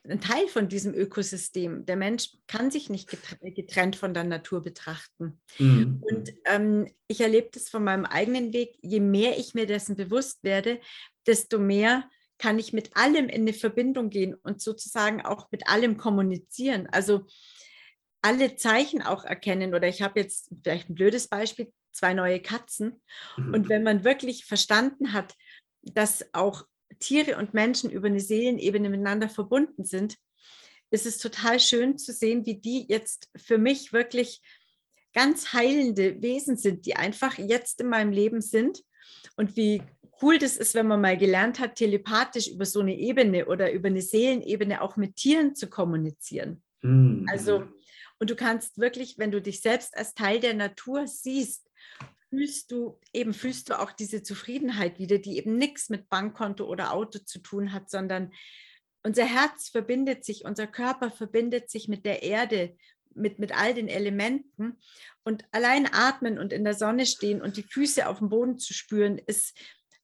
[0.08, 1.86] ein Teil von diesem Ökosystem.
[1.86, 3.08] Der Mensch kann sich nicht
[3.42, 5.40] getrennt von der Natur betrachten.
[5.58, 6.02] Mhm.
[6.02, 8.76] Und ähm, ich erlebe das von meinem eigenen Weg.
[8.82, 10.78] Je mehr ich mir dessen bewusst werde,
[11.26, 15.96] desto mehr kann ich mit allem in eine Verbindung gehen und sozusagen auch mit allem
[15.96, 16.86] kommunizieren.
[16.92, 17.26] Also
[18.24, 19.74] alle Zeichen auch erkennen.
[19.74, 23.02] Oder ich habe jetzt vielleicht ein blödes Beispiel, zwei neue Katzen.
[23.36, 23.54] Mhm.
[23.54, 25.34] Und wenn man wirklich verstanden hat,
[25.82, 26.64] dass auch
[26.98, 30.16] Tiere und Menschen über eine Seelenebene miteinander verbunden sind,
[30.90, 34.40] ist es total schön zu sehen, wie die jetzt für mich wirklich
[35.12, 38.82] ganz heilende Wesen sind, die einfach jetzt in meinem Leben sind
[39.36, 39.82] und wie
[40.22, 43.88] cool das ist, wenn man mal gelernt hat, telepathisch über so eine Ebene oder über
[43.88, 46.62] eine Seelenebene auch mit Tieren zu kommunizieren.
[46.82, 47.26] Mhm.
[47.28, 47.64] Also,
[48.24, 51.68] und du kannst wirklich, wenn du dich selbst als Teil der Natur siehst,
[52.30, 56.94] fühlst du eben fühlst du auch diese Zufriedenheit wieder, die eben nichts mit Bankkonto oder
[56.94, 58.32] Auto zu tun hat, sondern
[59.02, 62.78] unser Herz verbindet sich, unser Körper verbindet sich mit der Erde,
[63.12, 64.78] mit, mit all den Elementen.
[65.22, 68.72] Und allein atmen und in der Sonne stehen und die Füße auf dem Boden zu
[68.72, 69.54] spüren, ist,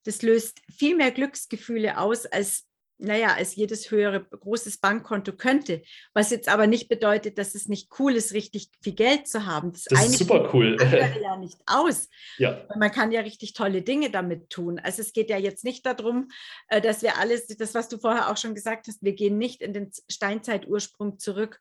[0.04, 2.66] das löst viel mehr Glücksgefühle aus, als
[3.00, 5.82] naja, als jedes höhere großes Bankkonto könnte.
[6.14, 9.72] Was jetzt aber nicht bedeutet, dass es nicht cool ist, richtig viel Geld zu haben.
[9.72, 10.76] Das, das ist super cool.
[11.22, 12.08] ja nicht aus.
[12.38, 12.66] Ja.
[12.76, 14.78] Man kann ja richtig tolle Dinge damit tun.
[14.78, 16.28] Also es geht ja jetzt nicht darum,
[16.68, 19.62] äh, dass wir alles, das, was du vorher auch schon gesagt hast, wir gehen nicht
[19.62, 21.58] in den Steinzeitursprung zurück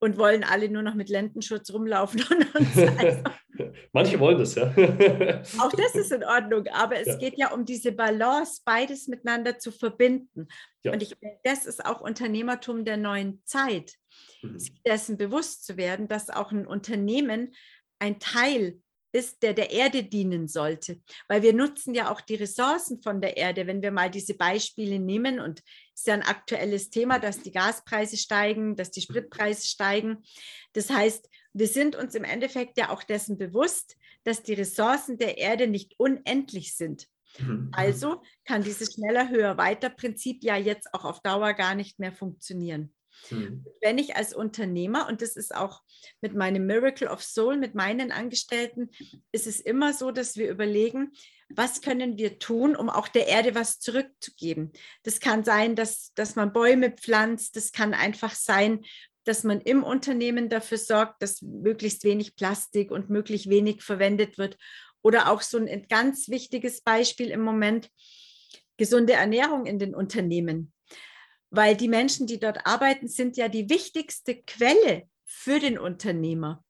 [0.00, 2.68] und wollen alle nur noch mit Lendenschutz rumlaufen und uns
[3.92, 4.68] Manche wollen das, ja.
[5.58, 7.16] Auch das ist in Ordnung, aber es ja.
[7.16, 10.48] geht ja um diese Balance, beides miteinander zu verbinden.
[10.82, 10.92] Ja.
[10.92, 13.94] Und ich das ist auch Unternehmertum der neuen Zeit,
[14.42, 14.58] mhm.
[14.86, 17.52] dessen bewusst zu werden, dass auch ein Unternehmen
[17.98, 18.80] ein Teil
[19.12, 21.00] ist, der der Erde dienen sollte.
[21.28, 24.98] Weil wir nutzen ja auch die Ressourcen von der Erde, wenn wir mal diese Beispiele
[24.98, 25.40] nehmen.
[25.40, 25.60] Und
[25.94, 30.18] es ist ja ein aktuelles Thema, dass die Gaspreise steigen, dass die Spritpreise steigen.
[30.72, 35.38] Das heißt, wir sind uns im Endeffekt ja auch dessen bewusst, dass die Ressourcen der
[35.38, 37.06] Erde nicht unendlich sind.
[37.38, 37.70] Mhm.
[37.72, 42.12] Also kann dieses schneller, höher, weiter Prinzip ja jetzt auch auf Dauer gar nicht mehr
[42.12, 42.92] funktionieren.
[43.30, 43.64] Mhm.
[43.80, 45.82] Wenn ich als Unternehmer, und das ist auch
[46.20, 48.90] mit meinem Miracle of Soul, mit meinen Angestellten,
[49.32, 51.12] ist es immer so, dass wir überlegen,
[51.48, 54.72] was können wir tun, um auch der Erde was zurückzugeben.
[55.02, 58.84] Das kann sein, dass, dass man Bäume pflanzt, das kann einfach sein,
[59.24, 64.56] dass man im Unternehmen dafür sorgt, dass möglichst wenig Plastik und möglichst wenig verwendet wird.
[65.02, 67.90] Oder auch so ein ganz wichtiges Beispiel im Moment,
[68.76, 70.72] gesunde Ernährung in den Unternehmen
[71.50, 76.64] weil die Menschen, die dort arbeiten, sind ja die wichtigste Quelle für den Unternehmer.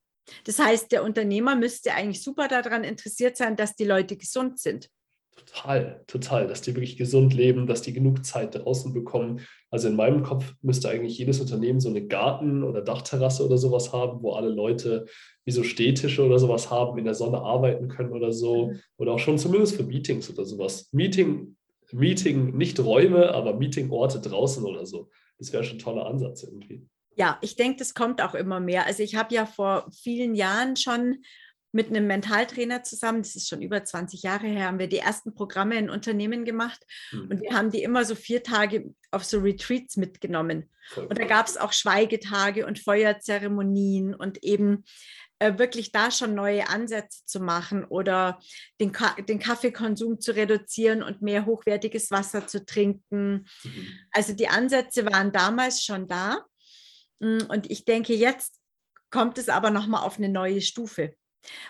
[0.45, 4.89] Das heißt, der Unternehmer müsste eigentlich super daran interessiert sein, dass die Leute gesund sind.
[5.35, 9.41] Total, total, dass die wirklich gesund leben, dass die genug Zeit draußen bekommen.
[9.69, 13.93] Also in meinem Kopf müsste eigentlich jedes Unternehmen so eine Garten- oder Dachterrasse oder sowas
[13.93, 15.05] haben, wo alle Leute
[15.45, 18.67] wie so Stehtische oder sowas haben, in der Sonne arbeiten können oder so.
[18.67, 18.79] Mhm.
[18.97, 20.89] Oder auch schon zumindest für Meetings oder sowas.
[20.91, 21.55] Meeting
[21.93, 25.09] Meeting, nicht Räume, aber Meetingorte draußen oder so.
[25.37, 26.87] Das wäre schon ein toller Ansatz irgendwie.
[27.15, 28.85] Ja, ich denke, das kommt auch immer mehr.
[28.85, 31.23] Also ich habe ja vor vielen Jahren schon
[31.73, 35.33] mit einem Mentaltrainer zusammen, das ist schon über 20 Jahre her, haben wir die ersten
[35.33, 37.27] Programme in Unternehmen gemacht mhm.
[37.29, 40.69] und wir haben die immer so vier Tage auf so Retreats mitgenommen.
[40.89, 44.83] Voll und da gab es auch Schweigetage und Feuerzeremonien und eben
[45.41, 48.39] äh, wirklich da schon neue Ansätze zu machen oder
[48.79, 53.47] den, Ka den Kaffeekonsum zu reduzieren und mehr hochwertiges Wasser zu trinken.
[53.63, 53.87] Mhm.
[54.11, 56.45] Also die Ansätze waren damals schon da.
[57.19, 58.59] Mm, und ich denke, jetzt
[59.09, 61.15] kommt es aber nochmal auf eine neue Stufe.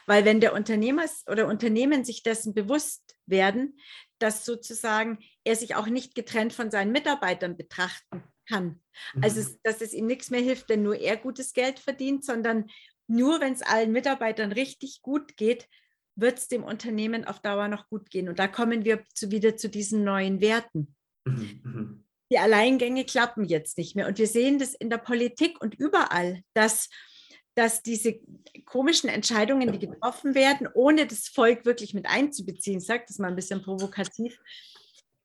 [0.05, 3.79] Weil wenn der Unternehmer oder Unternehmen sich dessen bewusst werden,
[4.19, 8.81] dass sozusagen er sich auch nicht getrennt von seinen Mitarbeitern betrachten kann.
[9.21, 9.57] Also, mhm.
[9.63, 12.69] dass es ihm nichts mehr hilft, wenn nur er gutes Geld verdient, sondern
[13.07, 15.67] nur wenn es allen Mitarbeitern richtig gut geht,
[16.15, 18.29] wird es dem Unternehmen auf Dauer noch gut gehen.
[18.29, 20.95] Und da kommen wir zu, wieder zu diesen neuen Werten.
[21.25, 22.05] Mhm, mhm.
[22.31, 24.07] Die Alleingänge klappen jetzt nicht mehr.
[24.07, 26.89] Und wir sehen das in der Politik und überall, dass,
[27.55, 28.21] dass diese
[28.65, 33.35] komischen Entscheidungen, die getroffen werden, ohne das Volk wirklich mit einzubeziehen, sagt das mal ein
[33.35, 34.39] bisschen provokativ,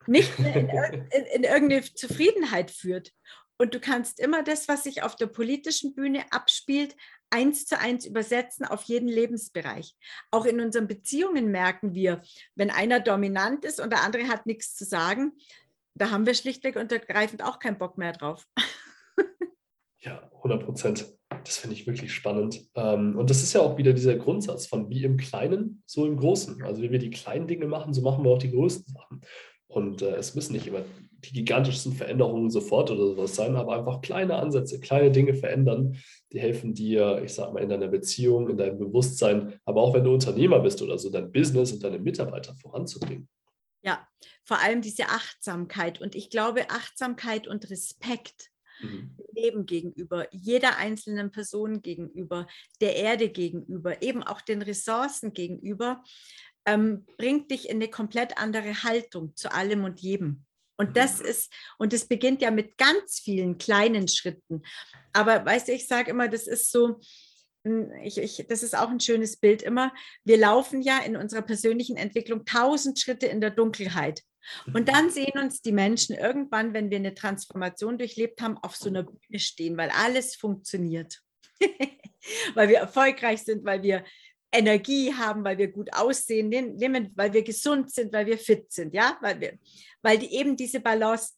[0.07, 0.69] nicht mehr in,
[1.13, 3.13] in, in irgendeine Zufriedenheit führt.
[3.59, 6.95] Und du kannst immer das, was sich auf der politischen Bühne abspielt,
[7.31, 9.95] eins zu eins übersetzen auf jeden Lebensbereich.
[10.31, 12.23] Auch in unseren Beziehungen merken wir,
[12.55, 15.33] wenn einer dominant ist und der andere hat nichts zu sagen,
[15.95, 18.47] da haben wir schlichtweg und ergreifend auch keinen Bock mehr drauf.
[19.99, 21.07] Ja, 100 Prozent.
[21.29, 22.63] Das finde ich wirklich spannend.
[22.77, 26.17] Ähm, und das ist ja auch wieder dieser Grundsatz von wie im Kleinen, so im
[26.17, 26.63] Großen.
[26.63, 29.23] Also wie wir die kleinen Dinge machen, so machen wir auch die größten Sachen.
[29.67, 30.85] Und äh, es müssen nicht immer
[31.29, 35.97] die gigantischsten Veränderungen sofort oder sowas sein, aber einfach kleine Ansätze, kleine Dinge verändern,
[36.33, 40.05] die helfen dir, ich sag mal, in deiner Beziehung, in deinem Bewusstsein, aber auch wenn
[40.05, 43.29] du Unternehmer bist oder so, dein Business und deine Mitarbeiter voranzubringen.
[43.83, 44.07] Ja,
[44.45, 46.01] vor allem diese Achtsamkeit.
[46.01, 49.17] Und ich glaube, Achtsamkeit und Respekt mhm.
[49.33, 52.47] Leben gegenüber, jeder einzelnen Person gegenüber,
[52.81, 56.03] der Erde gegenüber, eben auch den Ressourcen gegenüber,
[56.67, 60.46] ähm, bringt dich in eine komplett andere Haltung zu allem und jedem.
[60.77, 61.27] Und das mhm.
[61.27, 64.63] ist, und es beginnt ja mit ganz vielen kleinen Schritten.
[65.13, 67.01] Aber weißt du, ich sage immer, das ist so,
[67.65, 69.93] hm, ich, ich, das ist auch ein schönes Bild immer.
[70.25, 74.23] Wir laufen ja in unserer persönlichen Entwicklung tausend Schritte in der Dunkelheit.
[74.67, 74.85] Und mhm.
[74.85, 79.03] dann sehen uns die Menschen irgendwann, wenn wir eine Transformation durchlebt haben, auf so einer
[79.03, 81.21] Bühne stehen, weil alles funktioniert.
[82.55, 84.05] weil wir erfolgreich sind, weil wir
[84.53, 89.19] Energie haben, weil wir gut aussehen, weil wir gesund sind, weil wir fit sind, ja,
[89.21, 89.59] weil wir,
[90.03, 91.35] weil die, eben diese Balance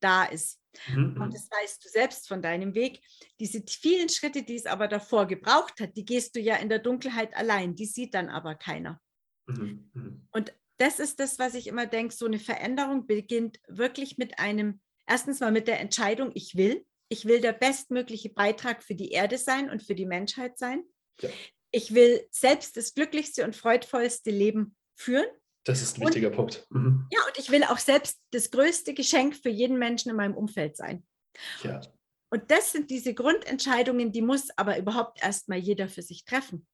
[0.00, 0.60] da ist.
[0.86, 1.20] Mhm.
[1.20, 3.00] Und das weißt du selbst von deinem Weg.
[3.40, 6.78] Diese vielen Schritte, die es aber davor gebraucht hat, die gehst du ja in der
[6.78, 9.00] Dunkelheit allein, die sieht dann aber keiner.
[9.46, 9.90] Mhm.
[9.92, 10.28] mhm.
[10.30, 14.80] Und das ist das, was ich immer denke, so eine Veränderung beginnt wirklich mit einem,
[15.06, 19.38] erstens mal mit der Entscheidung, ich will, ich will der bestmögliche Beitrag für die Erde
[19.38, 20.84] sein und für die Menschheit sein.
[21.20, 21.30] Ja.
[21.70, 25.26] Ich will selbst das glücklichste und freudvollste Leben führen.
[25.64, 26.66] Das ist ein wichtiger und, Punkt.
[26.70, 27.06] Mhm.
[27.10, 30.76] Ja, und ich will auch selbst das größte Geschenk für jeden Menschen in meinem Umfeld
[30.76, 31.06] sein.
[31.62, 31.80] Ja.
[32.30, 36.66] Und das sind diese Grundentscheidungen, die muss aber überhaupt erstmal jeder für sich treffen.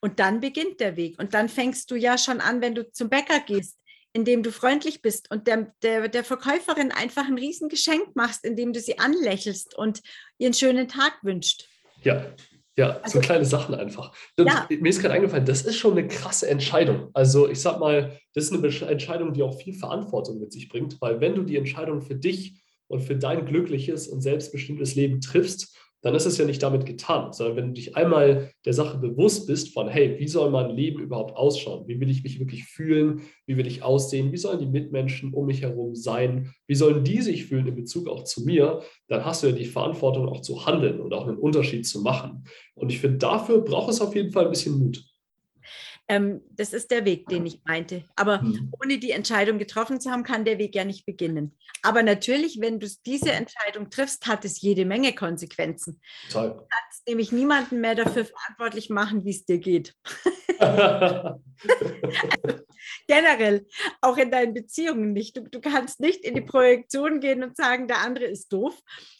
[0.00, 1.18] Und dann beginnt der Weg.
[1.18, 3.78] Und dann fängst du ja schon an, wenn du zum Bäcker gehst,
[4.12, 8.80] indem du freundlich bist und der, der, der Verkäuferin einfach ein Riesengeschenk machst, indem du
[8.80, 10.00] sie anlächelst und
[10.38, 11.68] ihren schönen Tag wünscht.
[12.02, 12.34] Ja,
[12.78, 14.12] ja, also, so kleine Sachen einfach.
[14.38, 14.68] Ja.
[14.70, 17.10] Mir ist gerade eingefallen, das ist schon eine krasse Entscheidung.
[17.12, 21.00] Also ich sag mal, das ist eine Entscheidung, die auch viel Verantwortung mit sich bringt,
[21.00, 25.76] weil wenn du die Entscheidung für dich und für dein glückliches und selbstbestimmtes Leben triffst,
[26.02, 29.46] dann ist es ja nicht damit getan, sondern wenn du dich einmal der Sache bewusst
[29.46, 31.88] bist von, hey, wie soll mein Leben überhaupt ausschauen?
[31.88, 33.22] Wie will ich mich wirklich fühlen?
[33.46, 34.30] Wie will ich aussehen?
[34.30, 36.52] Wie sollen die Mitmenschen um mich herum sein?
[36.66, 38.82] Wie sollen die sich fühlen in Bezug auch zu mir?
[39.08, 42.44] Dann hast du ja die Verantwortung auch zu handeln und auch einen Unterschied zu machen.
[42.74, 45.04] Und ich finde, dafür braucht es auf jeden Fall ein bisschen Mut.
[46.10, 48.02] Ähm, das ist der Weg, den ich meinte.
[48.16, 48.72] Aber mhm.
[48.82, 51.56] ohne die Entscheidung getroffen zu haben, kann der Weg ja nicht beginnen.
[51.82, 56.00] Aber natürlich, wenn du diese Entscheidung triffst, hat es jede Menge Konsequenzen.
[56.30, 56.48] Toll.
[56.48, 59.94] Du kannst nämlich niemanden mehr dafür verantwortlich machen, wie es dir geht.
[60.58, 61.40] also,
[63.06, 63.66] generell,
[64.00, 65.36] auch in deinen Beziehungen nicht.
[65.36, 68.78] Du, du kannst nicht in die Projektion gehen und sagen, der andere ist doof,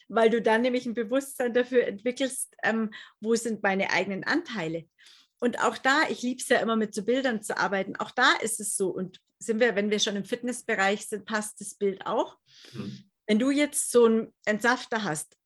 [0.08, 4.86] weil du dann nämlich ein Bewusstsein dafür entwickelst, ähm, wo sind meine eigenen Anteile
[5.40, 8.32] und auch da, ich liebe es ja immer mit so Bildern zu arbeiten, auch da
[8.42, 8.88] ist es so.
[8.88, 12.36] Und sind wir, wenn wir schon im Fitnessbereich sind, passt das Bild auch.
[12.72, 13.04] Mhm.
[13.26, 15.36] Wenn du jetzt so einen Entsafter hast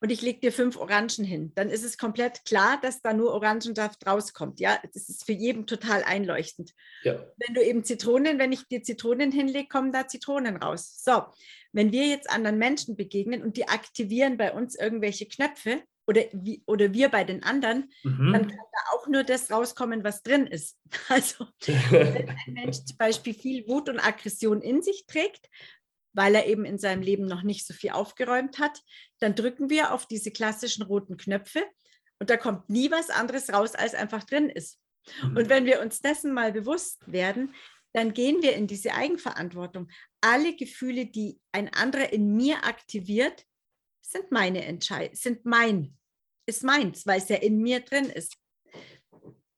[0.00, 3.32] und ich lege dir fünf Orangen hin, dann ist es komplett klar, dass da nur
[3.34, 4.58] Orangensaft rauskommt.
[4.58, 6.72] Ja, das ist für jeden total einleuchtend.
[7.04, 7.24] Ja.
[7.36, 11.02] Wenn du eben Zitronen, wenn ich dir Zitronen hinlege, kommen da Zitronen raus.
[11.04, 11.24] So,
[11.72, 16.62] wenn wir jetzt anderen Menschen begegnen und die aktivieren bei uns irgendwelche Knöpfe, oder, wie,
[16.66, 18.32] oder wir bei den anderen, mhm.
[18.32, 20.78] dann kann da auch nur das rauskommen, was drin ist.
[21.08, 25.48] Also wenn ein Mensch zum Beispiel viel Wut und Aggression in sich trägt,
[26.12, 28.80] weil er eben in seinem Leben noch nicht so viel aufgeräumt hat,
[29.18, 31.62] dann drücken wir auf diese klassischen roten Knöpfe
[32.18, 34.78] und da kommt nie was anderes raus, als einfach drin ist.
[35.22, 35.36] Mhm.
[35.36, 37.54] Und wenn wir uns dessen mal bewusst werden,
[37.92, 39.88] dann gehen wir in diese Eigenverantwortung.
[40.20, 43.44] Alle Gefühle, die ein anderer in mir aktiviert,
[44.10, 45.96] sind meine Entscheidungen, sind mein,
[46.46, 48.36] ist meins, weil es ja in mir drin ist.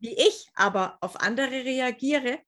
[0.01, 2.39] Wie ich aber auf andere reagiere,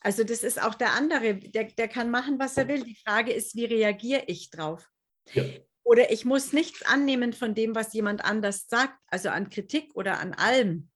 [0.00, 2.82] also das ist auch der andere, der, der kann machen, was er will.
[2.82, 4.88] Die Frage ist, wie reagiere ich drauf?
[5.32, 5.44] Ja.
[5.82, 10.20] Oder ich muss nichts annehmen von dem, was jemand anders sagt, also an Kritik oder
[10.20, 10.88] an allem.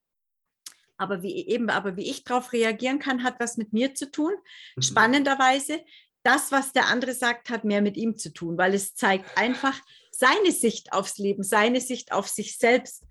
[0.96, 4.33] Aber wie eben, aber wie ich darauf reagieren kann, hat was mit mir zu tun.
[4.77, 4.83] Mhm.
[4.83, 5.85] Spannenderweise,
[6.24, 9.80] das, was der andere sagt, hat mehr mit ihm zu tun, weil es zeigt einfach,
[10.10, 13.04] seine Sicht aufs Leben, seine Sicht auf sich selbst.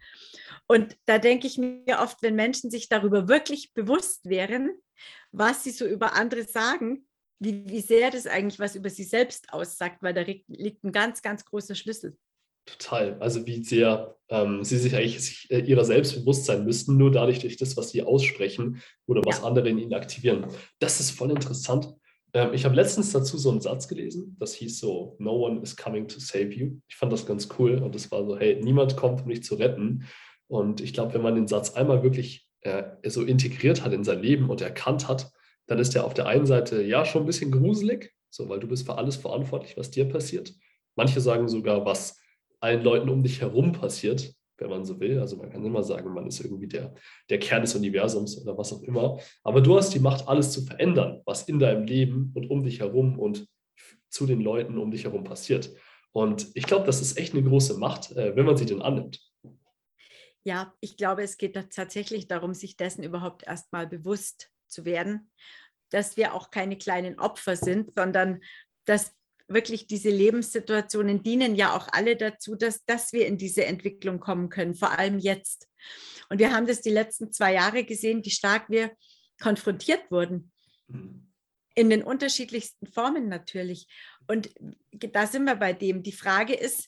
[0.67, 4.71] Und da denke ich mir oft, wenn Menschen sich darüber wirklich bewusst wären,
[5.31, 7.07] was sie so über andere sagen,
[7.39, 11.21] wie, wie sehr das eigentlich was über sie selbst aussagt, weil da liegt ein ganz,
[11.21, 12.17] ganz großer Schlüssel.
[12.65, 13.17] Total.
[13.19, 17.11] Also wie sehr ähm, sie sich eigentlich sich, äh, ihrer selbst bewusst sein müssten, nur
[17.11, 19.43] dadurch durch das, was sie aussprechen oder was ja.
[19.43, 20.47] andere in ihnen aktivieren.
[20.79, 21.93] Das ist voll interessant.
[22.33, 25.75] Ähm, ich habe letztens dazu so einen Satz gelesen, das hieß so, No one is
[25.75, 26.79] coming to save you.
[26.87, 29.55] Ich fand das ganz cool und das war so, hey, niemand kommt, um dich zu
[29.55, 30.05] retten.
[30.47, 34.21] Und ich glaube, wenn man den Satz einmal wirklich äh, so integriert hat in sein
[34.21, 35.31] Leben und erkannt hat,
[35.67, 38.67] dann ist er auf der einen Seite ja schon ein bisschen gruselig, so weil du
[38.67, 40.53] bist für alles verantwortlich, was dir passiert.
[40.95, 42.19] Manche sagen sogar, was
[42.59, 44.33] allen Leuten um dich herum passiert.
[44.57, 45.19] Wenn man so will.
[45.19, 46.93] Also man kann immer sagen, man ist irgendwie der,
[47.29, 49.19] der Kern des Universums oder was auch immer.
[49.43, 52.79] Aber du hast die Macht, alles zu verändern, was in deinem Leben und um dich
[52.79, 53.47] herum und
[54.09, 55.71] zu den Leuten um dich herum passiert.
[56.11, 59.19] Und ich glaube, das ist echt eine große Macht, äh, wenn man sie denn annimmt.
[60.45, 65.31] Ja, ich glaube, es geht tatsächlich darum, sich dessen überhaupt erstmal bewusst zu werden,
[65.89, 68.41] dass wir auch keine kleinen Opfer sind, sondern
[68.85, 69.15] dass
[69.47, 74.49] wirklich diese Lebenssituationen dienen ja auch alle dazu, dass, dass wir in diese Entwicklung kommen
[74.49, 75.67] können, vor allem jetzt.
[76.29, 78.95] Und wir haben das die letzten zwei Jahre gesehen, wie stark wir
[79.41, 80.51] konfrontiert wurden.
[80.87, 81.29] Mhm.
[81.75, 83.87] In den unterschiedlichsten Formen natürlich.
[84.27, 84.53] Und
[84.91, 86.03] da sind wir bei dem.
[86.03, 86.87] Die Frage ist,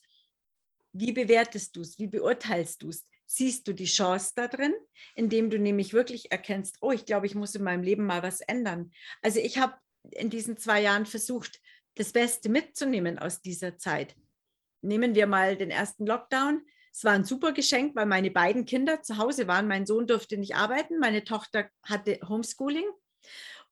[0.94, 2.00] wie bewertest du es?
[2.00, 3.04] Wie beurteilst du es?
[3.26, 4.74] Siehst du die Chance da drin,
[5.16, 8.42] indem du nämlich wirklich erkennst, oh, ich glaube, ich muss in meinem Leben mal was
[8.42, 8.92] ändern.
[9.24, 9.74] Also ich habe
[10.12, 11.60] in diesen zwei Jahren versucht,
[11.96, 14.16] das Beste mitzunehmen aus dieser Zeit.
[14.82, 16.62] Nehmen wir mal den ersten Lockdown.
[16.92, 19.68] Es war ein super Geschenk, weil meine beiden Kinder zu Hause waren.
[19.68, 22.86] Mein Sohn durfte nicht arbeiten, meine Tochter hatte Homeschooling.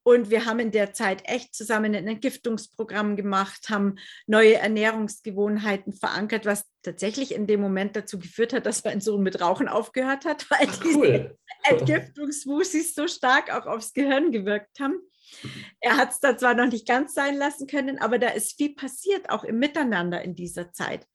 [0.06, 3.96] Und wir haben in der Zeit echt zusammen ein Entgiftungsprogramm gemacht, haben
[4.28, 9.40] neue Ernährungsgewohnheiten verankert, was tatsächlich in dem Moment dazu geführt hat, dass mein Sohn mit
[9.40, 11.08] Rauchen aufgehört hat, weil Ach, cool.
[11.08, 15.00] diese Entgiftungsmusis so stark auch aufs Gehirn gewirkt haben.
[15.80, 18.74] Er hat es da zwar noch nicht ganz sein lassen können, aber da ist viel
[18.76, 21.08] passiert, auch im Miteinander in dieser Zeit.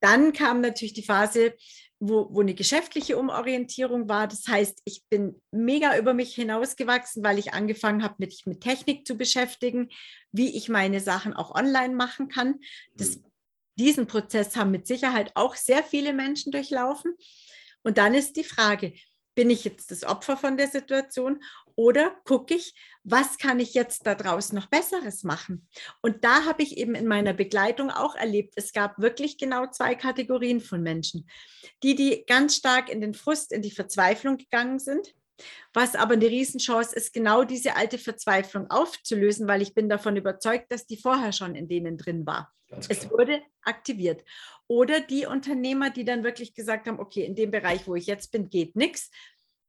[0.00, 1.54] Dann kam natürlich die Phase,
[2.00, 4.28] wo, wo eine geschäftliche Umorientierung war.
[4.28, 9.06] Das heißt, ich bin mega über mich hinausgewachsen, weil ich angefangen habe, mich mit Technik
[9.06, 9.88] zu beschäftigen,
[10.32, 12.60] wie ich meine Sachen auch online machen kann.
[12.94, 13.24] Das, mhm.
[13.76, 17.14] diesen Prozess haben mit Sicherheit auch sehr viele Menschen durchlaufen.
[17.82, 18.92] Und dann ist die Frage,
[19.34, 21.42] bin ich jetzt das Opfer von der Situation
[21.76, 25.68] oder gucke ich, was kann ich jetzt da draußen noch Besseres machen?
[26.00, 29.94] Und da habe ich eben in meiner Begleitung auch erlebt, es gab wirklich genau zwei
[29.94, 31.28] Kategorien von Menschen.
[31.82, 35.14] Die, die ganz stark in den Frust, in die Verzweiflung gegangen sind,
[35.72, 40.70] was aber eine Riesenchance ist, genau diese alte Verzweiflung aufzulösen, weil ich bin davon überzeugt,
[40.70, 42.52] dass die vorher schon in denen drin war.
[42.88, 44.24] Es wurde aktiviert.
[44.66, 48.32] Oder die Unternehmer, die dann wirklich gesagt haben, okay, in dem Bereich, wo ich jetzt
[48.32, 49.10] bin, geht nichts.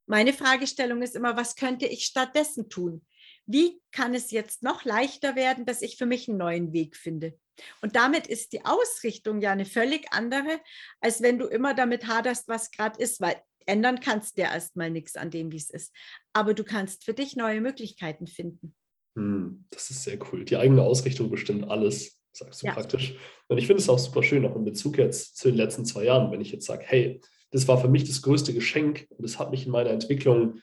[0.08, 3.06] Meine Fragestellung ist immer, was könnte ich stattdessen tun?
[3.48, 7.38] Wie kann es jetzt noch leichter werden, dass ich für mich einen neuen Weg finde?
[7.82, 10.60] Und damit ist die Ausrichtung ja eine völlig andere,
[11.00, 14.92] als wenn du immer damit haderst, was gerade ist, weil ändern kannst du ja erstmal
[14.92, 15.94] nichts an dem, wie es ist.
[16.34, 18.76] Aber du kannst für dich neue Möglichkeiten finden.
[19.18, 20.46] Hm, das ist sehr cool.
[20.46, 22.74] Die eigene Ausrichtung bestimmt alles, sagst du ja.
[22.74, 23.16] praktisch.
[23.48, 26.04] Und ich finde es auch super schön, auch in Bezug jetzt zu den letzten zwei
[26.04, 27.22] Jahren, wenn ich jetzt sage, hey,
[27.56, 30.60] das war für mich das größte Geschenk und das hat mich in meiner Entwicklung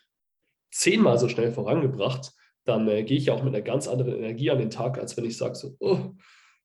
[0.71, 2.33] zehnmal so schnell vorangebracht,
[2.65, 5.25] dann äh, gehe ich auch mit einer ganz anderen Energie an den Tag, als wenn
[5.25, 6.11] ich sage so, oh,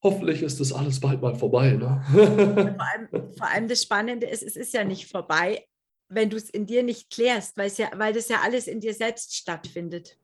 [0.03, 1.71] hoffentlich ist das alles bald mal vorbei.
[1.71, 2.03] Ne?
[2.11, 5.65] vor, allem, vor allem das Spannende ist, es ist ja nicht vorbei,
[6.09, 9.33] wenn du es in dir nicht klärst, ja, weil das ja alles in dir selbst
[9.33, 10.19] stattfindet.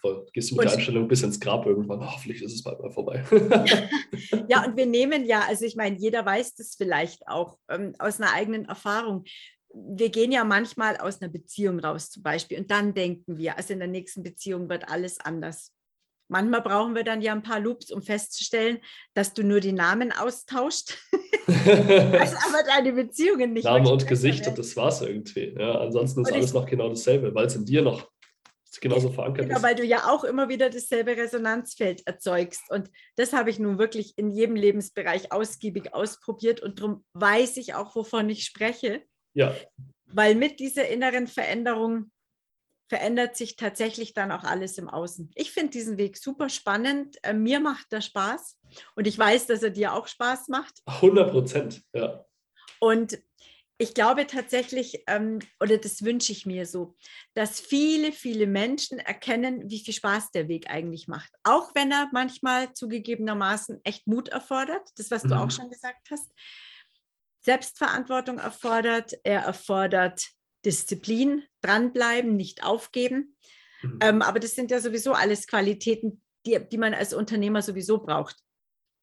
[0.00, 0.26] Voll.
[0.32, 2.80] Gehst du mit und, der Einstellung bis ins Grab irgendwann, oh, hoffentlich ist es bald
[2.80, 3.24] mal vorbei.
[4.48, 8.20] ja, und wir nehmen ja, also ich meine, jeder weiß das vielleicht auch ähm, aus
[8.20, 9.24] einer eigenen Erfahrung.
[9.72, 13.72] Wir gehen ja manchmal aus einer Beziehung raus zum Beispiel und dann denken wir, also
[13.72, 15.72] in der nächsten Beziehung wird alles anders.
[16.28, 18.78] Manchmal brauchen wir dann ja ein paar Loops, um festzustellen,
[19.12, 20.96] dass du nur die Namen austauscht.
[21.46, 23.64] also aber deine Beziehungen nicht.
[23.64, 25.54] Name und Gesicht und das war es irgendwie.
[25.58, 28.10] Ja, ansonsten ist alles noch genau dasselbe, weil es in dir noch
[28.80, 29.62] genauso verankert genau, ist.
[29.62, 32.62] Weil du ja auch immer wieder dasselbe Resonanzfeld erzeugst.
[32.70, 37.74] Und das habe ich nun wirklich in jedem Lebensbereich ausgiebig ausprobiert und darum weiß ich
[37.74, 39.02] auch, wovon ich spreche.
[39.34, 39.54] Ja.
[40.06, 42.10] Weil mit dieser inneren Veränderung
[42.88, 45.30] verändert sich tatsächlich dann auch alles im Außen.
[45.34, 47.16] Ich finde diesen Weg super spannend.
[47.22, 48.58] Äh, mir macht der Spaß
[48.94, 50.80] und ich weiß, dass er dir auch Spaß macht.
[50.86, 52.24] 100 Prozent, ja.
[52.80, 53.18] Und
[53.84, 56.96] ich glaube tatsächlich, ähm, oder das wünsche ich mir so,
[57.34, 61.30] dass viele, viele Menschen erkennen, wie viel Spaß der Weg eigentlich macht.
[61.42, 65.28] Auch wenn er manchmal zugegebenermaßen echt Mut erfordert, das, was mhm.
[65.28, 65.50] du auch mhm.
[65.50, 66.30] schon gesagt hast.
[67.40, 70.30] Selbstverantwortung erfordert, er erfordert
[70.64, 73.36] Disziplin, dranbleiben, nicht aufgeben.
[73.82, 73.98] Mhm.
[74.00, 78.38] Ähm, aber das sind ja sowieso alles Qualitäten, die, die man als Unternehmer sowieso braucht.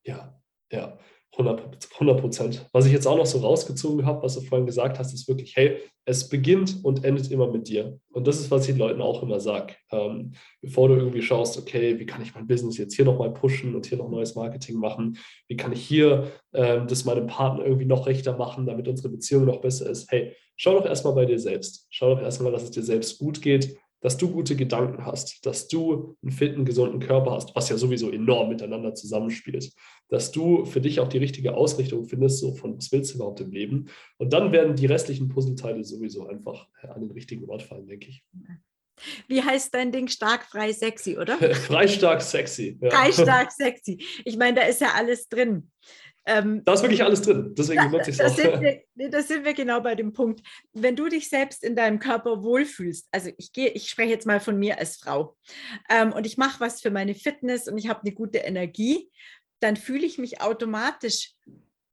[0.03, 0.41] Ja,
[0.71, 0.97] ja.
[1.37, 2.67] 100 Prozent.
[2.73, 5.55] Was ich jetzt auch noch so rausgezogen habe, was du vorhin gesagt hast, ist wirklich,
[5.55, 7.99] hey, es beginnt und endet immer mit dir.
[8.11, 9.75] Und das ist, was ich den Leuten auch immer sage.
[9.91, 13.75] Ähm, bevor du irgendwie schaust, okay, wie kann ich mein Business jetzt hier nochmal pushen
[13.75, 15.17] und hier noch neues Marketing machen?
[15.47, 19.45] Wie kann ich hier ähm, das meinem Partner irgendwie noch rechter machen, damit unsere Beziehung
[19.45, 20.11] noch besser ist?
[20.11, 21.87] Hey, schau doch erstmal bei dir selbst.
[21.91, 23.77] Schau doch erstmal, dass es dir selbst gut geht.
[24.01, 28.11] Dass du gute Gedanken hast, dass du einen fitten, gesunden Körper hast, was ja sowieso
[28.11, 29.71] enorm miteinander zusammenspielt,
[30.09, 33.39] dass du für dich auch die richtige Ausrichtung findest, so von was willst du überhaupt
[33.39, 33.89] im Leben.
[34.17, 38.23] Und dann werden die restlichen Puzzleteile sowieso einfach an den richtigen Ort fallen, denke ich.
[39.27, 40.07] Wie heißt dein Ding?
[40.07, 41.37] Stark, frei, sexy, oder?
[41.55, 42.77] frei, stark, sexy.
[42.81, 42.91] Ja.
[42.91, 44.03] Frei, stark, sexy.
[44.25, 45.71] Ich meine, da ist ja alles drin.
[46.25, 47.53] Ähm, da ist wirklich alles drin.
[47.57, 48.35] Deswegen nutze ich es auch.
[48.35, 50.41] Sind wir, das sind wir genau bei dem Punkt.
[50.73, 54.39] Wenn du dich selbst in deinem Körper wohlfühlst, also ich gehe, ich spreche jetzt mal
[54.39, 55.37] von mir als Frau
[55.89, 59.09] ähm, und ich mache was für meine Fitness und ich habe eine gute Energie,
[59.59, 61.33] dann fühle ich mich automatisch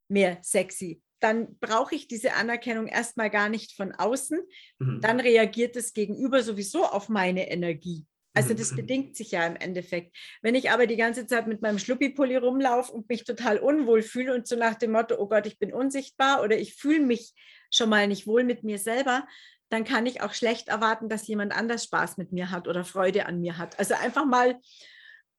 [0.07, 4.39] mehr sexy dann brauche ich diese Anerkennung erstmal gar nicht von außen.
[4.79, 5.01] Mhm.
[5.01, 8.05] Dann reagiert das Gegenüber sowieso auf meine Energie.
[8.33, 8.75] Also das mhm.
[8.77, 10.15] bedingt sich ja im Endeffekt.
[10.41, 14.33] Wenn ich aber die ganze Zeit mit meinem Schluppipulli rumlaufe und mich total unwohl fühle
[14.35, 17.33] und so nach dem Motto, oh Gott, ich bin unsichtbar oder ich fühle mich
[17.71, 19.27] schon mal nicht wohl mit mir selber,
[19.69, 23.25] dann kann ich auch schlecht erwarten, dass jemand anders Spaß mit mir hat oder Freude
[23.25, 23.77] an mir hat.
[23.79, 24.59] Also einfach mal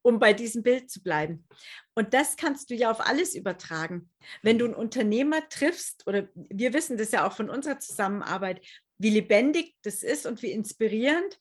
[0.03, 1.47] um bei diesem Bild zu bleiben.
[1.95, 4.11] Und das kannst du ja auf alles übertragen.
[4.43, 8.65] Wenn du einen Unternehmer triffst, oder wir wissen das ja auch von unserer Zusammenarbeit,
[8.99, 11.39] wie lebendig das ist und wie inspirierend,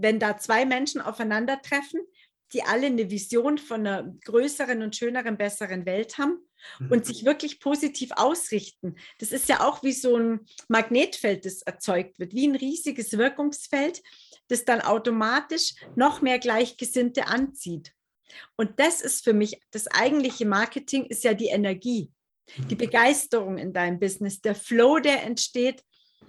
[0.00, 2.00] wenn da zwei Menschen aufeinandertreffen,
[2.52, 6.38] die alle eine Vision von einer größeren und schöneren, besseren Welt haben
[6.90, 8.96] und sich wirklich positiv ausrichten.
[9.18, 14.02] Das ist ja auch wie so ein Magnetfeld, das erzeugt wird, wie ein riesiges Wirkungsfeld,
[14.48, 17.92] das dann automatisch noch mehr Gleichgesinnte anzieht.
[18.56, 22.12] Und das ist für mich das eigentliche Marketing, ist ja die Energie,
[22.68, 25.84] die Begeisterung in deinem Business, der Flow, der entsteht,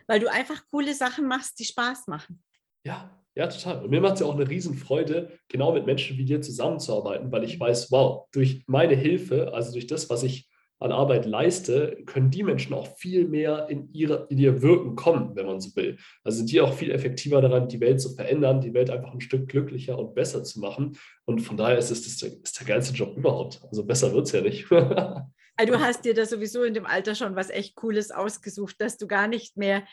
[0.08, 2.44] weil du einfach coole Sachen machst, die Spaß machen.
[2.84, 3.84] Ja, ja, total.
[3.84, 7.44] Und mir macht es ja auch eine Riesenfreude, genau mit Menschen wie dir zusammenzuarbeiten, weil
[7.44, 10.50] ich weiß, wow, durch meine Hilfe, also durch das, was ich
[10.82, 15.36] an Arbeit leiste, können die Menschen auch viel mehr in, ihre, in ihr Wirken kommen,
[15.36, 15.98] wenn man so will.
[16.24, 19.22] Also sind die auch viel effektiver daran, die Welt zu verändern, die Welt einfach ein
[19.22, 20.98] Stück glücklicher und besser zu machen.
[21.26, 23.62] Und von daher ist es das der, ist der geilste Job überhaupt.
[23.70, 24.68] Also besser wird es ja nicht.
[25.58, 28.98] Also du hast dir da sowieso in dem Alter schon was echt Cooles ausgesucht, dass
[28.98, 29.84] du gar nicht mehr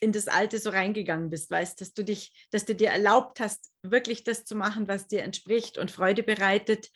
[0.00, 3.70] in das Alte so reingegangen bist, weißt, dass du dich, dass du dir erlaubt hast,
[3.82, 6.90] wirklich das zu machen, was dir entspricht und Freude bereitet.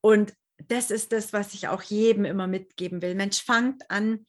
[0.00, 0.34] Und
[0.68, 3.14] das ist das, was ich auch jedem immer mitgeben will.
[3.14, 4.26] Mensch, fangt an,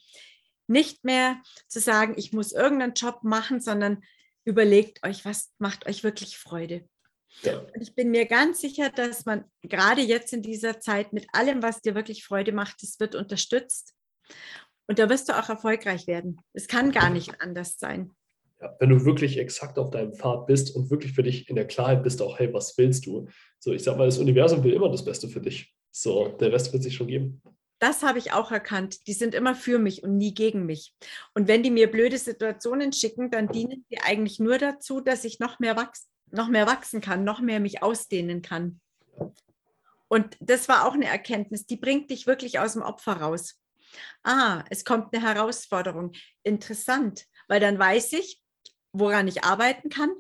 [0.68, 4.04] nicht mehr zu sagen, ich muss irgendeinen Job machen, sondern
[4.46, 6.88] überlegt euch, was macht euch wirklich Freude.
[7.44, 7.60] Ja.
[7.60, 11.62] Und ich bin mir ganz sicher, dass man gerade jetzt in dieser Zeit mit allem,
[11.62, 13.94] was dir wirklich Freude macht, es wird unterstützt.
[14.92, 16.42] Und da wirst du auch erfolgreich werden.
[16.52, 18.12] Es kann gar nicht anders sein.
[18.60, 21.66] Ja, wenn du wirklich exakt auf deinem Pfad bist und wirklich für dich in der
[21.66, 23.30] Klarheit bist, auch, hey, was willst du?
[23.58, 25.74] So, ich sag mal, das Universum will immer das Beste für dich.
[25.92, 27.42] So, der Rest wird sich schon geben.
[27.80, 29.08] Das habe ich auch erkannt.
[29.08, 30.94] Die sind immer für mich und nie gegen mich.
[31.36, 35.40] Und wenn die mir blöde Situationen schicken, dann dienen die eigentlich nur dazu, dass ich
[35.40, 38.82] noch mehr, wachs noch mehr wachsen kann, noch mehr mich ausdehnen kann.
[40.10, 43.61] Und das war auch eine Erkenntnis, die bringt dich wirklich aus dem Opfer raus.
[44.24, 46.12] Ah, es kommt eine Herausforderung.
[46.44, 48.42] Interessant, weil dann weiß ich,
[48.94, 50.12] woran ich arbeiten kann,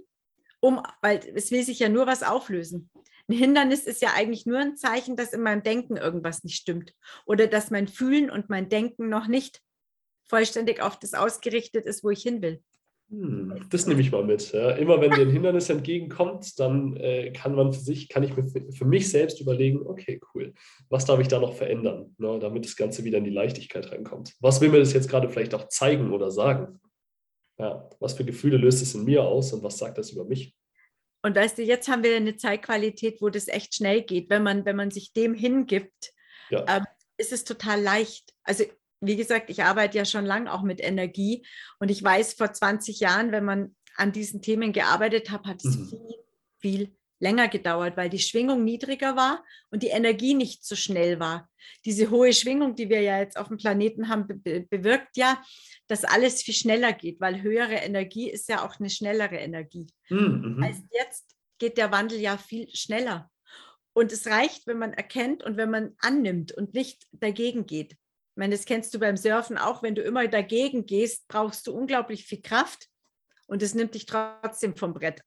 [0.60, 2.90] um, weil es will sich ja nur was auflösen.
[3.28, 6.94] Ein Hindernis ist ja eigentlich nur ein Zeichen, dass in meinem Denken irgendwas nicht stimmt
[7.26, 9.62] oder dass mein Fühlen und mein Denken noch nicht
[10.24, 12.64] vollständig auf das ausgerichtet ist, wo ich hin will.
[13.12, 14.54] Hm, das nehme ich mal mit.
[14.54, 14.72] Ja.
[14.72, 18.48] Immer wenn dir ein Hindernis entgegenkommt, dann äh, kann man für sich, kann ich mir
[18.48, 20.54] für, für, mich selbst überlegen, okay, cool,
[20.90, 24.34] was darf ich da noch verändern, ne, damit das Ganze wieder in die Leichtigkeit reinkommt.
[24.40, 26.80] Was will mir das jetzt gerade vielleicht auch zeigen oder sagen?
[27.60, 30.56] Ja, was für Gefühle löst es in mir aus und was sagt das über mich?
[31.22, 34.30] Und weißt du, jetzt haben wir eine Zeitqualität, wo das echt schnell geht.
[34.30, 36.14] Wenn man, wenn man sich dem hingibt,
[36.50, 36.66] ja.
[36.68, 36.86] ähm,
[37.18, 38.34] ist es total leicht.
[38.44, 38.64] Also
[39.02, 41.46] wie gesagt, ich arbeite ja schon lange auch mit Energie
[41.80, 45.76] und ich weiß, vor 20 Jahren, wenn man an diesen Themen gearbeitet hat, hat es
[45.76, 45.90] mhm.
[45.90, 46.16] viel,
[46.60, 51.50] viel länger gedauert, weil die Schwingung niedriger war und die Energie nicht so schnell war.
[51.86, 55.42] Diese hohe Schwingung, die wir ja jetzt auf dem Planeten haben, be bewirkt ja,
[55.88, 59.88] dass alles viel schneller geht, weil höhere Energie ist ja auch eine schnellere Energie.
[60.10, 60.56] Mhm.
[60.58, 60.64] mhm.
[60.64, 63.30] Als jetzt geht der Wandel ja viel schneller.
[63.94, 67.98] Und es reicht, wenn man erkennt und wenn man annimmt und nicht dagegen geht.
[68.32, 71.74] Ich meine, das kennst du beim Surfen auch, wenn du immer dagegen gehst, brauchst du
[71.74, 72.88] unglaublich viel Kraft
[73.48, 75.22] und es nimmt dich trotzdem vom Brett.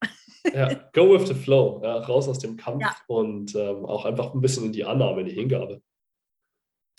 [0.52, 2.96] Ja, go with the flow, ja, raus aus dem Kampf ja.
[3.06, 5.82] und ähm, auch einfach ein bisschen in die Annahme, in die Hingabe.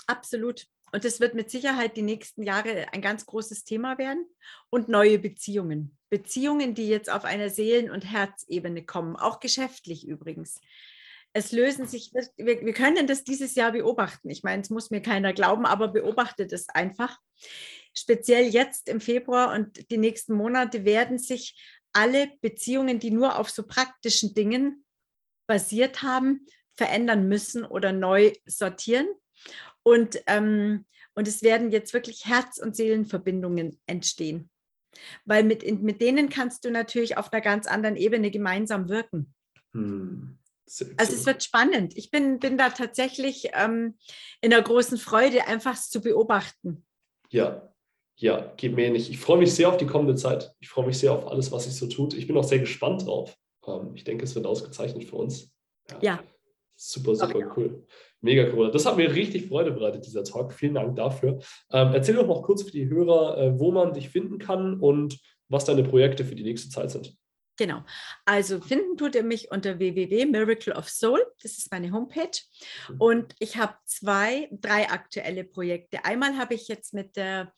[0.08, 0.68] Absolut.
[0.92, 4.26] Und das wird mit Sicherheit die nächsten Jahre ein ganz großes Thema werden.
[4.70, 5.98] Und neue Beziehungen.
[6.10, 10.62] Beziehungen, die jetzt auf einer Seelen- und Herzebene kommen, auch geschäftlich übrigens.
[11.38, 14.30] Es lösen sich, wir, wir können das dieses Jahr beobachten.
[14.30, 17.20] Ich meine, es muss mir keiner glauben, aber beobachtet es einfach.
[17.94, 21.62] Speziell jetzt im Februar und die nächsten Monate werden sich
[21.92, 24.86] alle Beziehungen, die nur auf so praktischen Dingen
[25.46, 29.08] basiert haben, verändern müssen oder neu sortieren.
[29.84, 34.50] Und, ähm, und es werden jetzt wirklich Herz- und Seelenverbindungen entstehen.
[35.26, 39.34] Weil mit, mit denen kannst du natürlich auf einer ganz anderen Ebene gemeinsam wirken.
[39.74, 40.38] Hm.
[40.98, 41.96] Also es wird spannend.
[41.96, 43.98] Ich bin, bin da tatsächlich ähm,
[44.42, 46.84] in der großen Freude, einfach zu beobachten.
[47.30, 47.72] Ja,
[48.18, 49.10] ja, geht mir nicht.
[49.10, 50.54] Ich freue mich sehr auf die kommende Zeit.
[50.60, 52.14] Ich freue mich sehr auf alles, was sich so tut.
[52.14, 53.38] Ich bin auch sehr gespannt drauf.
[53.68, 55.52] Ähm, ich denke, es wird ausgezeichnet für uns.
[55.92, 55.98] Ja.
[56.02, 56.24] ja.
[56.78, 57.48] Super, super okay.
[57.56, 57.86] cool.
[58.22, 58.72] Mega cool.
[58.72, 60.54] Das hat mir richtig Freude bereitet, dieser Talk.
[60.54, 61.40] Vielen Dank dafür.
[61.72, 65.20] Ähm, erzähl doch noch kurz für die Hörer, äh, wo man dich finden kann und
[65.48, 67.16] was deine Projekte für die nächste Zeit sind.
[67.58, 67.84] Genau.
[68.26, 71.26] Also finden tut ihr mich unter www.miracleofsoul.
[71.42, 72.38] Das ist meine Homepage.
[72.90, 73.02] Mhm.
[73.02, 76.04] Und ich habe zwei, drei aktuelle Projekte.
[76.04, 77.54] Einmal habe ich jetzt mit der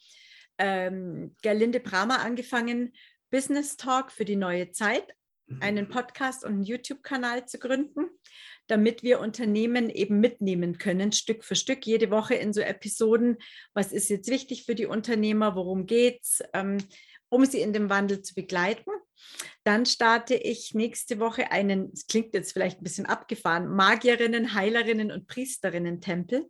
[0.58, 2.94] ähm, Gerlinde Bramer angefangen,
[3.30, 5.06] Business Talk für die neue Zeit,
[5.60, 5.92] einen mhm.
[5.92, 8.08] Podcast und einen YouTube-Kanal zu gründen,
[8.68, 13.38] damit wir Unternehmen eben mitnehmen können, Stück für Stück, jede Woche in so Episoden.
[13.74, 15.56] Was ist jetzt wichtig für die Unternehmer?
[15.56, 16.42] Worum geht's?
[16.54, 16.78] Ähm,
[17.30, 18.92] um sie in dem Wandel zu begleiten.
[19.64, 25.12] Dann starte ich nächste Woche einen, es klingt jetzt vielleicht ein bisschen abgefahren, Magierinnen, Heilerinnen
[25.12, 26.50] und Priesterinnen-Tempel.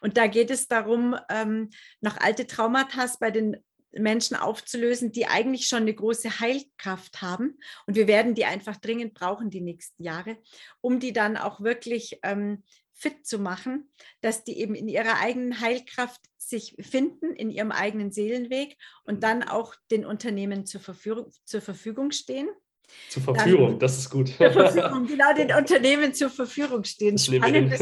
[0.00, 3.56] Und da geht es darum, ähm, noch alte Traumata bei den
[3.92, 7.58] Menschen aufzulösen, die eigentlich schon eine große Heilkraft haben.
[7.86, 10.38] Und wir werden die einfach dringend brauchen die nächsten Jahre,
[10.80, 12.62] um die dann auch wirklich ähm,
[12.96, 13.90] fit zu machen,
[14.22, 19.42] dass die eben in ihrer eigenen Heilkraft sich finden, in ihrem eigenen Seelenweg und dann
[19.42, 22.48] auch den Unternehmen zur Verfügung, zur Verfügung stehen.
[23.08, 24.28] Zur Verfügung, dann, das ist gut.
[24.28, 27.18] Zur Verfügung, genau, den Unternehmen zur Verfügung stehen.
[27.18, 27.72] Spannend.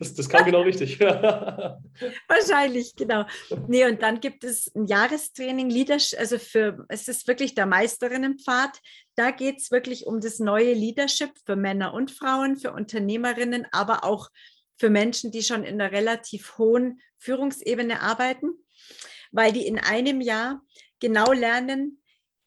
[0.00, 0.98] Das, das kam genau richtig.
[2.28, 3.24] Wahrscheinlich, genau.
[3.68, 8.80] Nee, und dann gibt es ein Jahrestraining, Leadership, also für, es ist wirklich der Meisterinnenpfad.
[9.18, 14.04] Da geht es wirklich um das neue Leadership für Männer und Frauen, für Unternehmerinnen, aber
[14.04, 14.28] auch
[14.76, 18.52] für Menschen, die schon in einer relativ hohen Führungsebene arbeiten,
[19.32, 20.62] weil die in einem Jahr
[21.00, 22.00] genau lernen,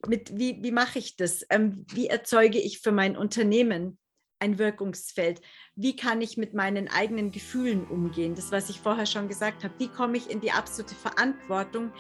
[0.08, 1.46] mit wie, wie mache ich das?
[1.50, 4.00] Ähm, wie erzeuge ich für mein Unternehmen
[4.40, 5.42] ein Wirkungsfeld?
[5.76, 8.34] Wie kann ich mit meinen eigenen Gefühlen umgehen?
[8.34, 9.74] Das, was ich vorher schon gesagt habe.
[9.78, 11.92] Wie komme ich in die absolute Verantwortung?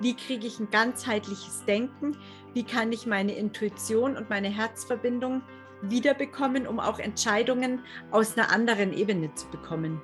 [0.00, 2.18] Wie kriege ich ein ganzheitliches Denken?
[2.56, 5.42] Wie kann ich meine Intuition und meine Herzverbindung
[5.82, 7.82] wiederbekommen, um auch Entscheidungen
[8.12, 10.00] aus einer anderen Ebene zu bekommen?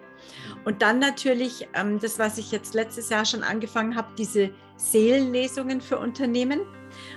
[0.67, 5.81] Und dann natürlich ähm, das, was ich jetzt letztes Jahr schon angefangen habe, diese Seelenlesungen
[5.81, 6.61] für Unternehmen,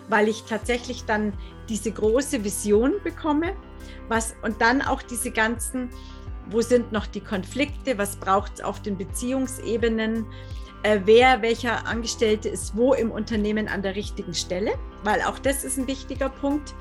[0.08, 1.34] weil ich tatsächlich dann
[1.68, 3.58] diese große Vision bekomme,
[4.08, 5.90] was und dann auch diese ganzen,
[6.50, 10.28] wo sind noch die Konflikte, was braucht es auf den Beziehungsebenen,
[11.06, 14.74] wer, welcher Angestellte ist wo im Unternehmen an der richtigen Stelle,
[15.04, 16.74] weil auch das ist ein wichtiger Punkt.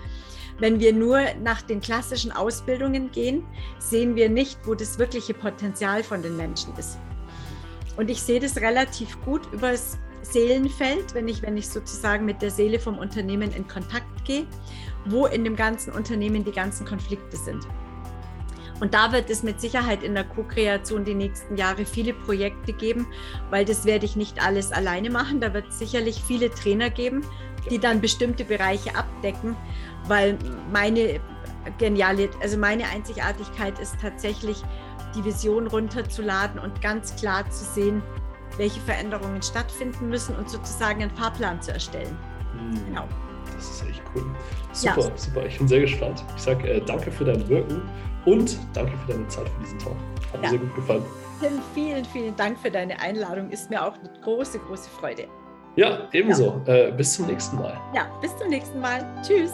[0.59, 3.44] Wenn wir nur nach den klassischen Ausbildungen gehen,
[3.78, 6.98] sehen wir nicht, wo das wirkliche Potenzial von den Menschen ist.
[7.96, 12.40] Und ich sehe das relativ gut über das Seelenfeld, wenn ich, wenn ich sozusagen mit
[12.42, 14.46] der Seele vom Unternehmen in Kontakt gehe,
[15.07, 17.66] wo in dem ganzen Unternehmen die ganzen Konflikte sind.
[18.81, 23.07] Und da wird es mit Sicherheit in der Co-Kreation die nächsten Jahre viele Projekte geben,
[23.51, 25.41] weil das werde ich nicht alles alleine machen.
[25.41, 27.25] Da wird es sicherlich viele Trainer geben,
[27.70, 29.57] die dann bestimmte Bereiche abdecken,
[30.09, 30.37] weil
[30.72, 31.20] meine
[31.79, 34.62] geniale, also meine Einzigartigkeit ist tatsächlich,
[35.14, 38.03] die Vision runterzuladen und ganz klar zu sehen,
[38.57, 42.16] welche Veränderungen stattfinden müssen und sozusagen einen Fahrplan zu erstellen.
[42.55, 42.87] Mhm.
[42.87, 43.09] Genau.
[43.55, 44.25] Das ist echt cool.
[44.72, 45.16] Super, ja.
[45.16, 45.47] super.
[45.47, 46.25] Ich bin sehr gespannt.
[46.37, 47.83] Ich sage äh, danke für dein Wirken
[48.27, 49.97] und danke für deine Zeit für diesen Talk.
[50.33, 50.41] Hat ja.
[50.41, 51.03] mir sehr gut gefallen.
[51.75, 53.51] Vielen, vielen Dank für deine Einladung.
[53.51, 55.27] Ist mir auch eine große, große Freude.
[55.77, 56.62] Ja, ebenso.
[56.66, 56.75] Ja.
[56.75, 57.79] Äh, bis zum nächsten Mal.
[57.95, 59.05] Ja, bis zum nächsten Mal.
[59.22, 59.53] Tschüss.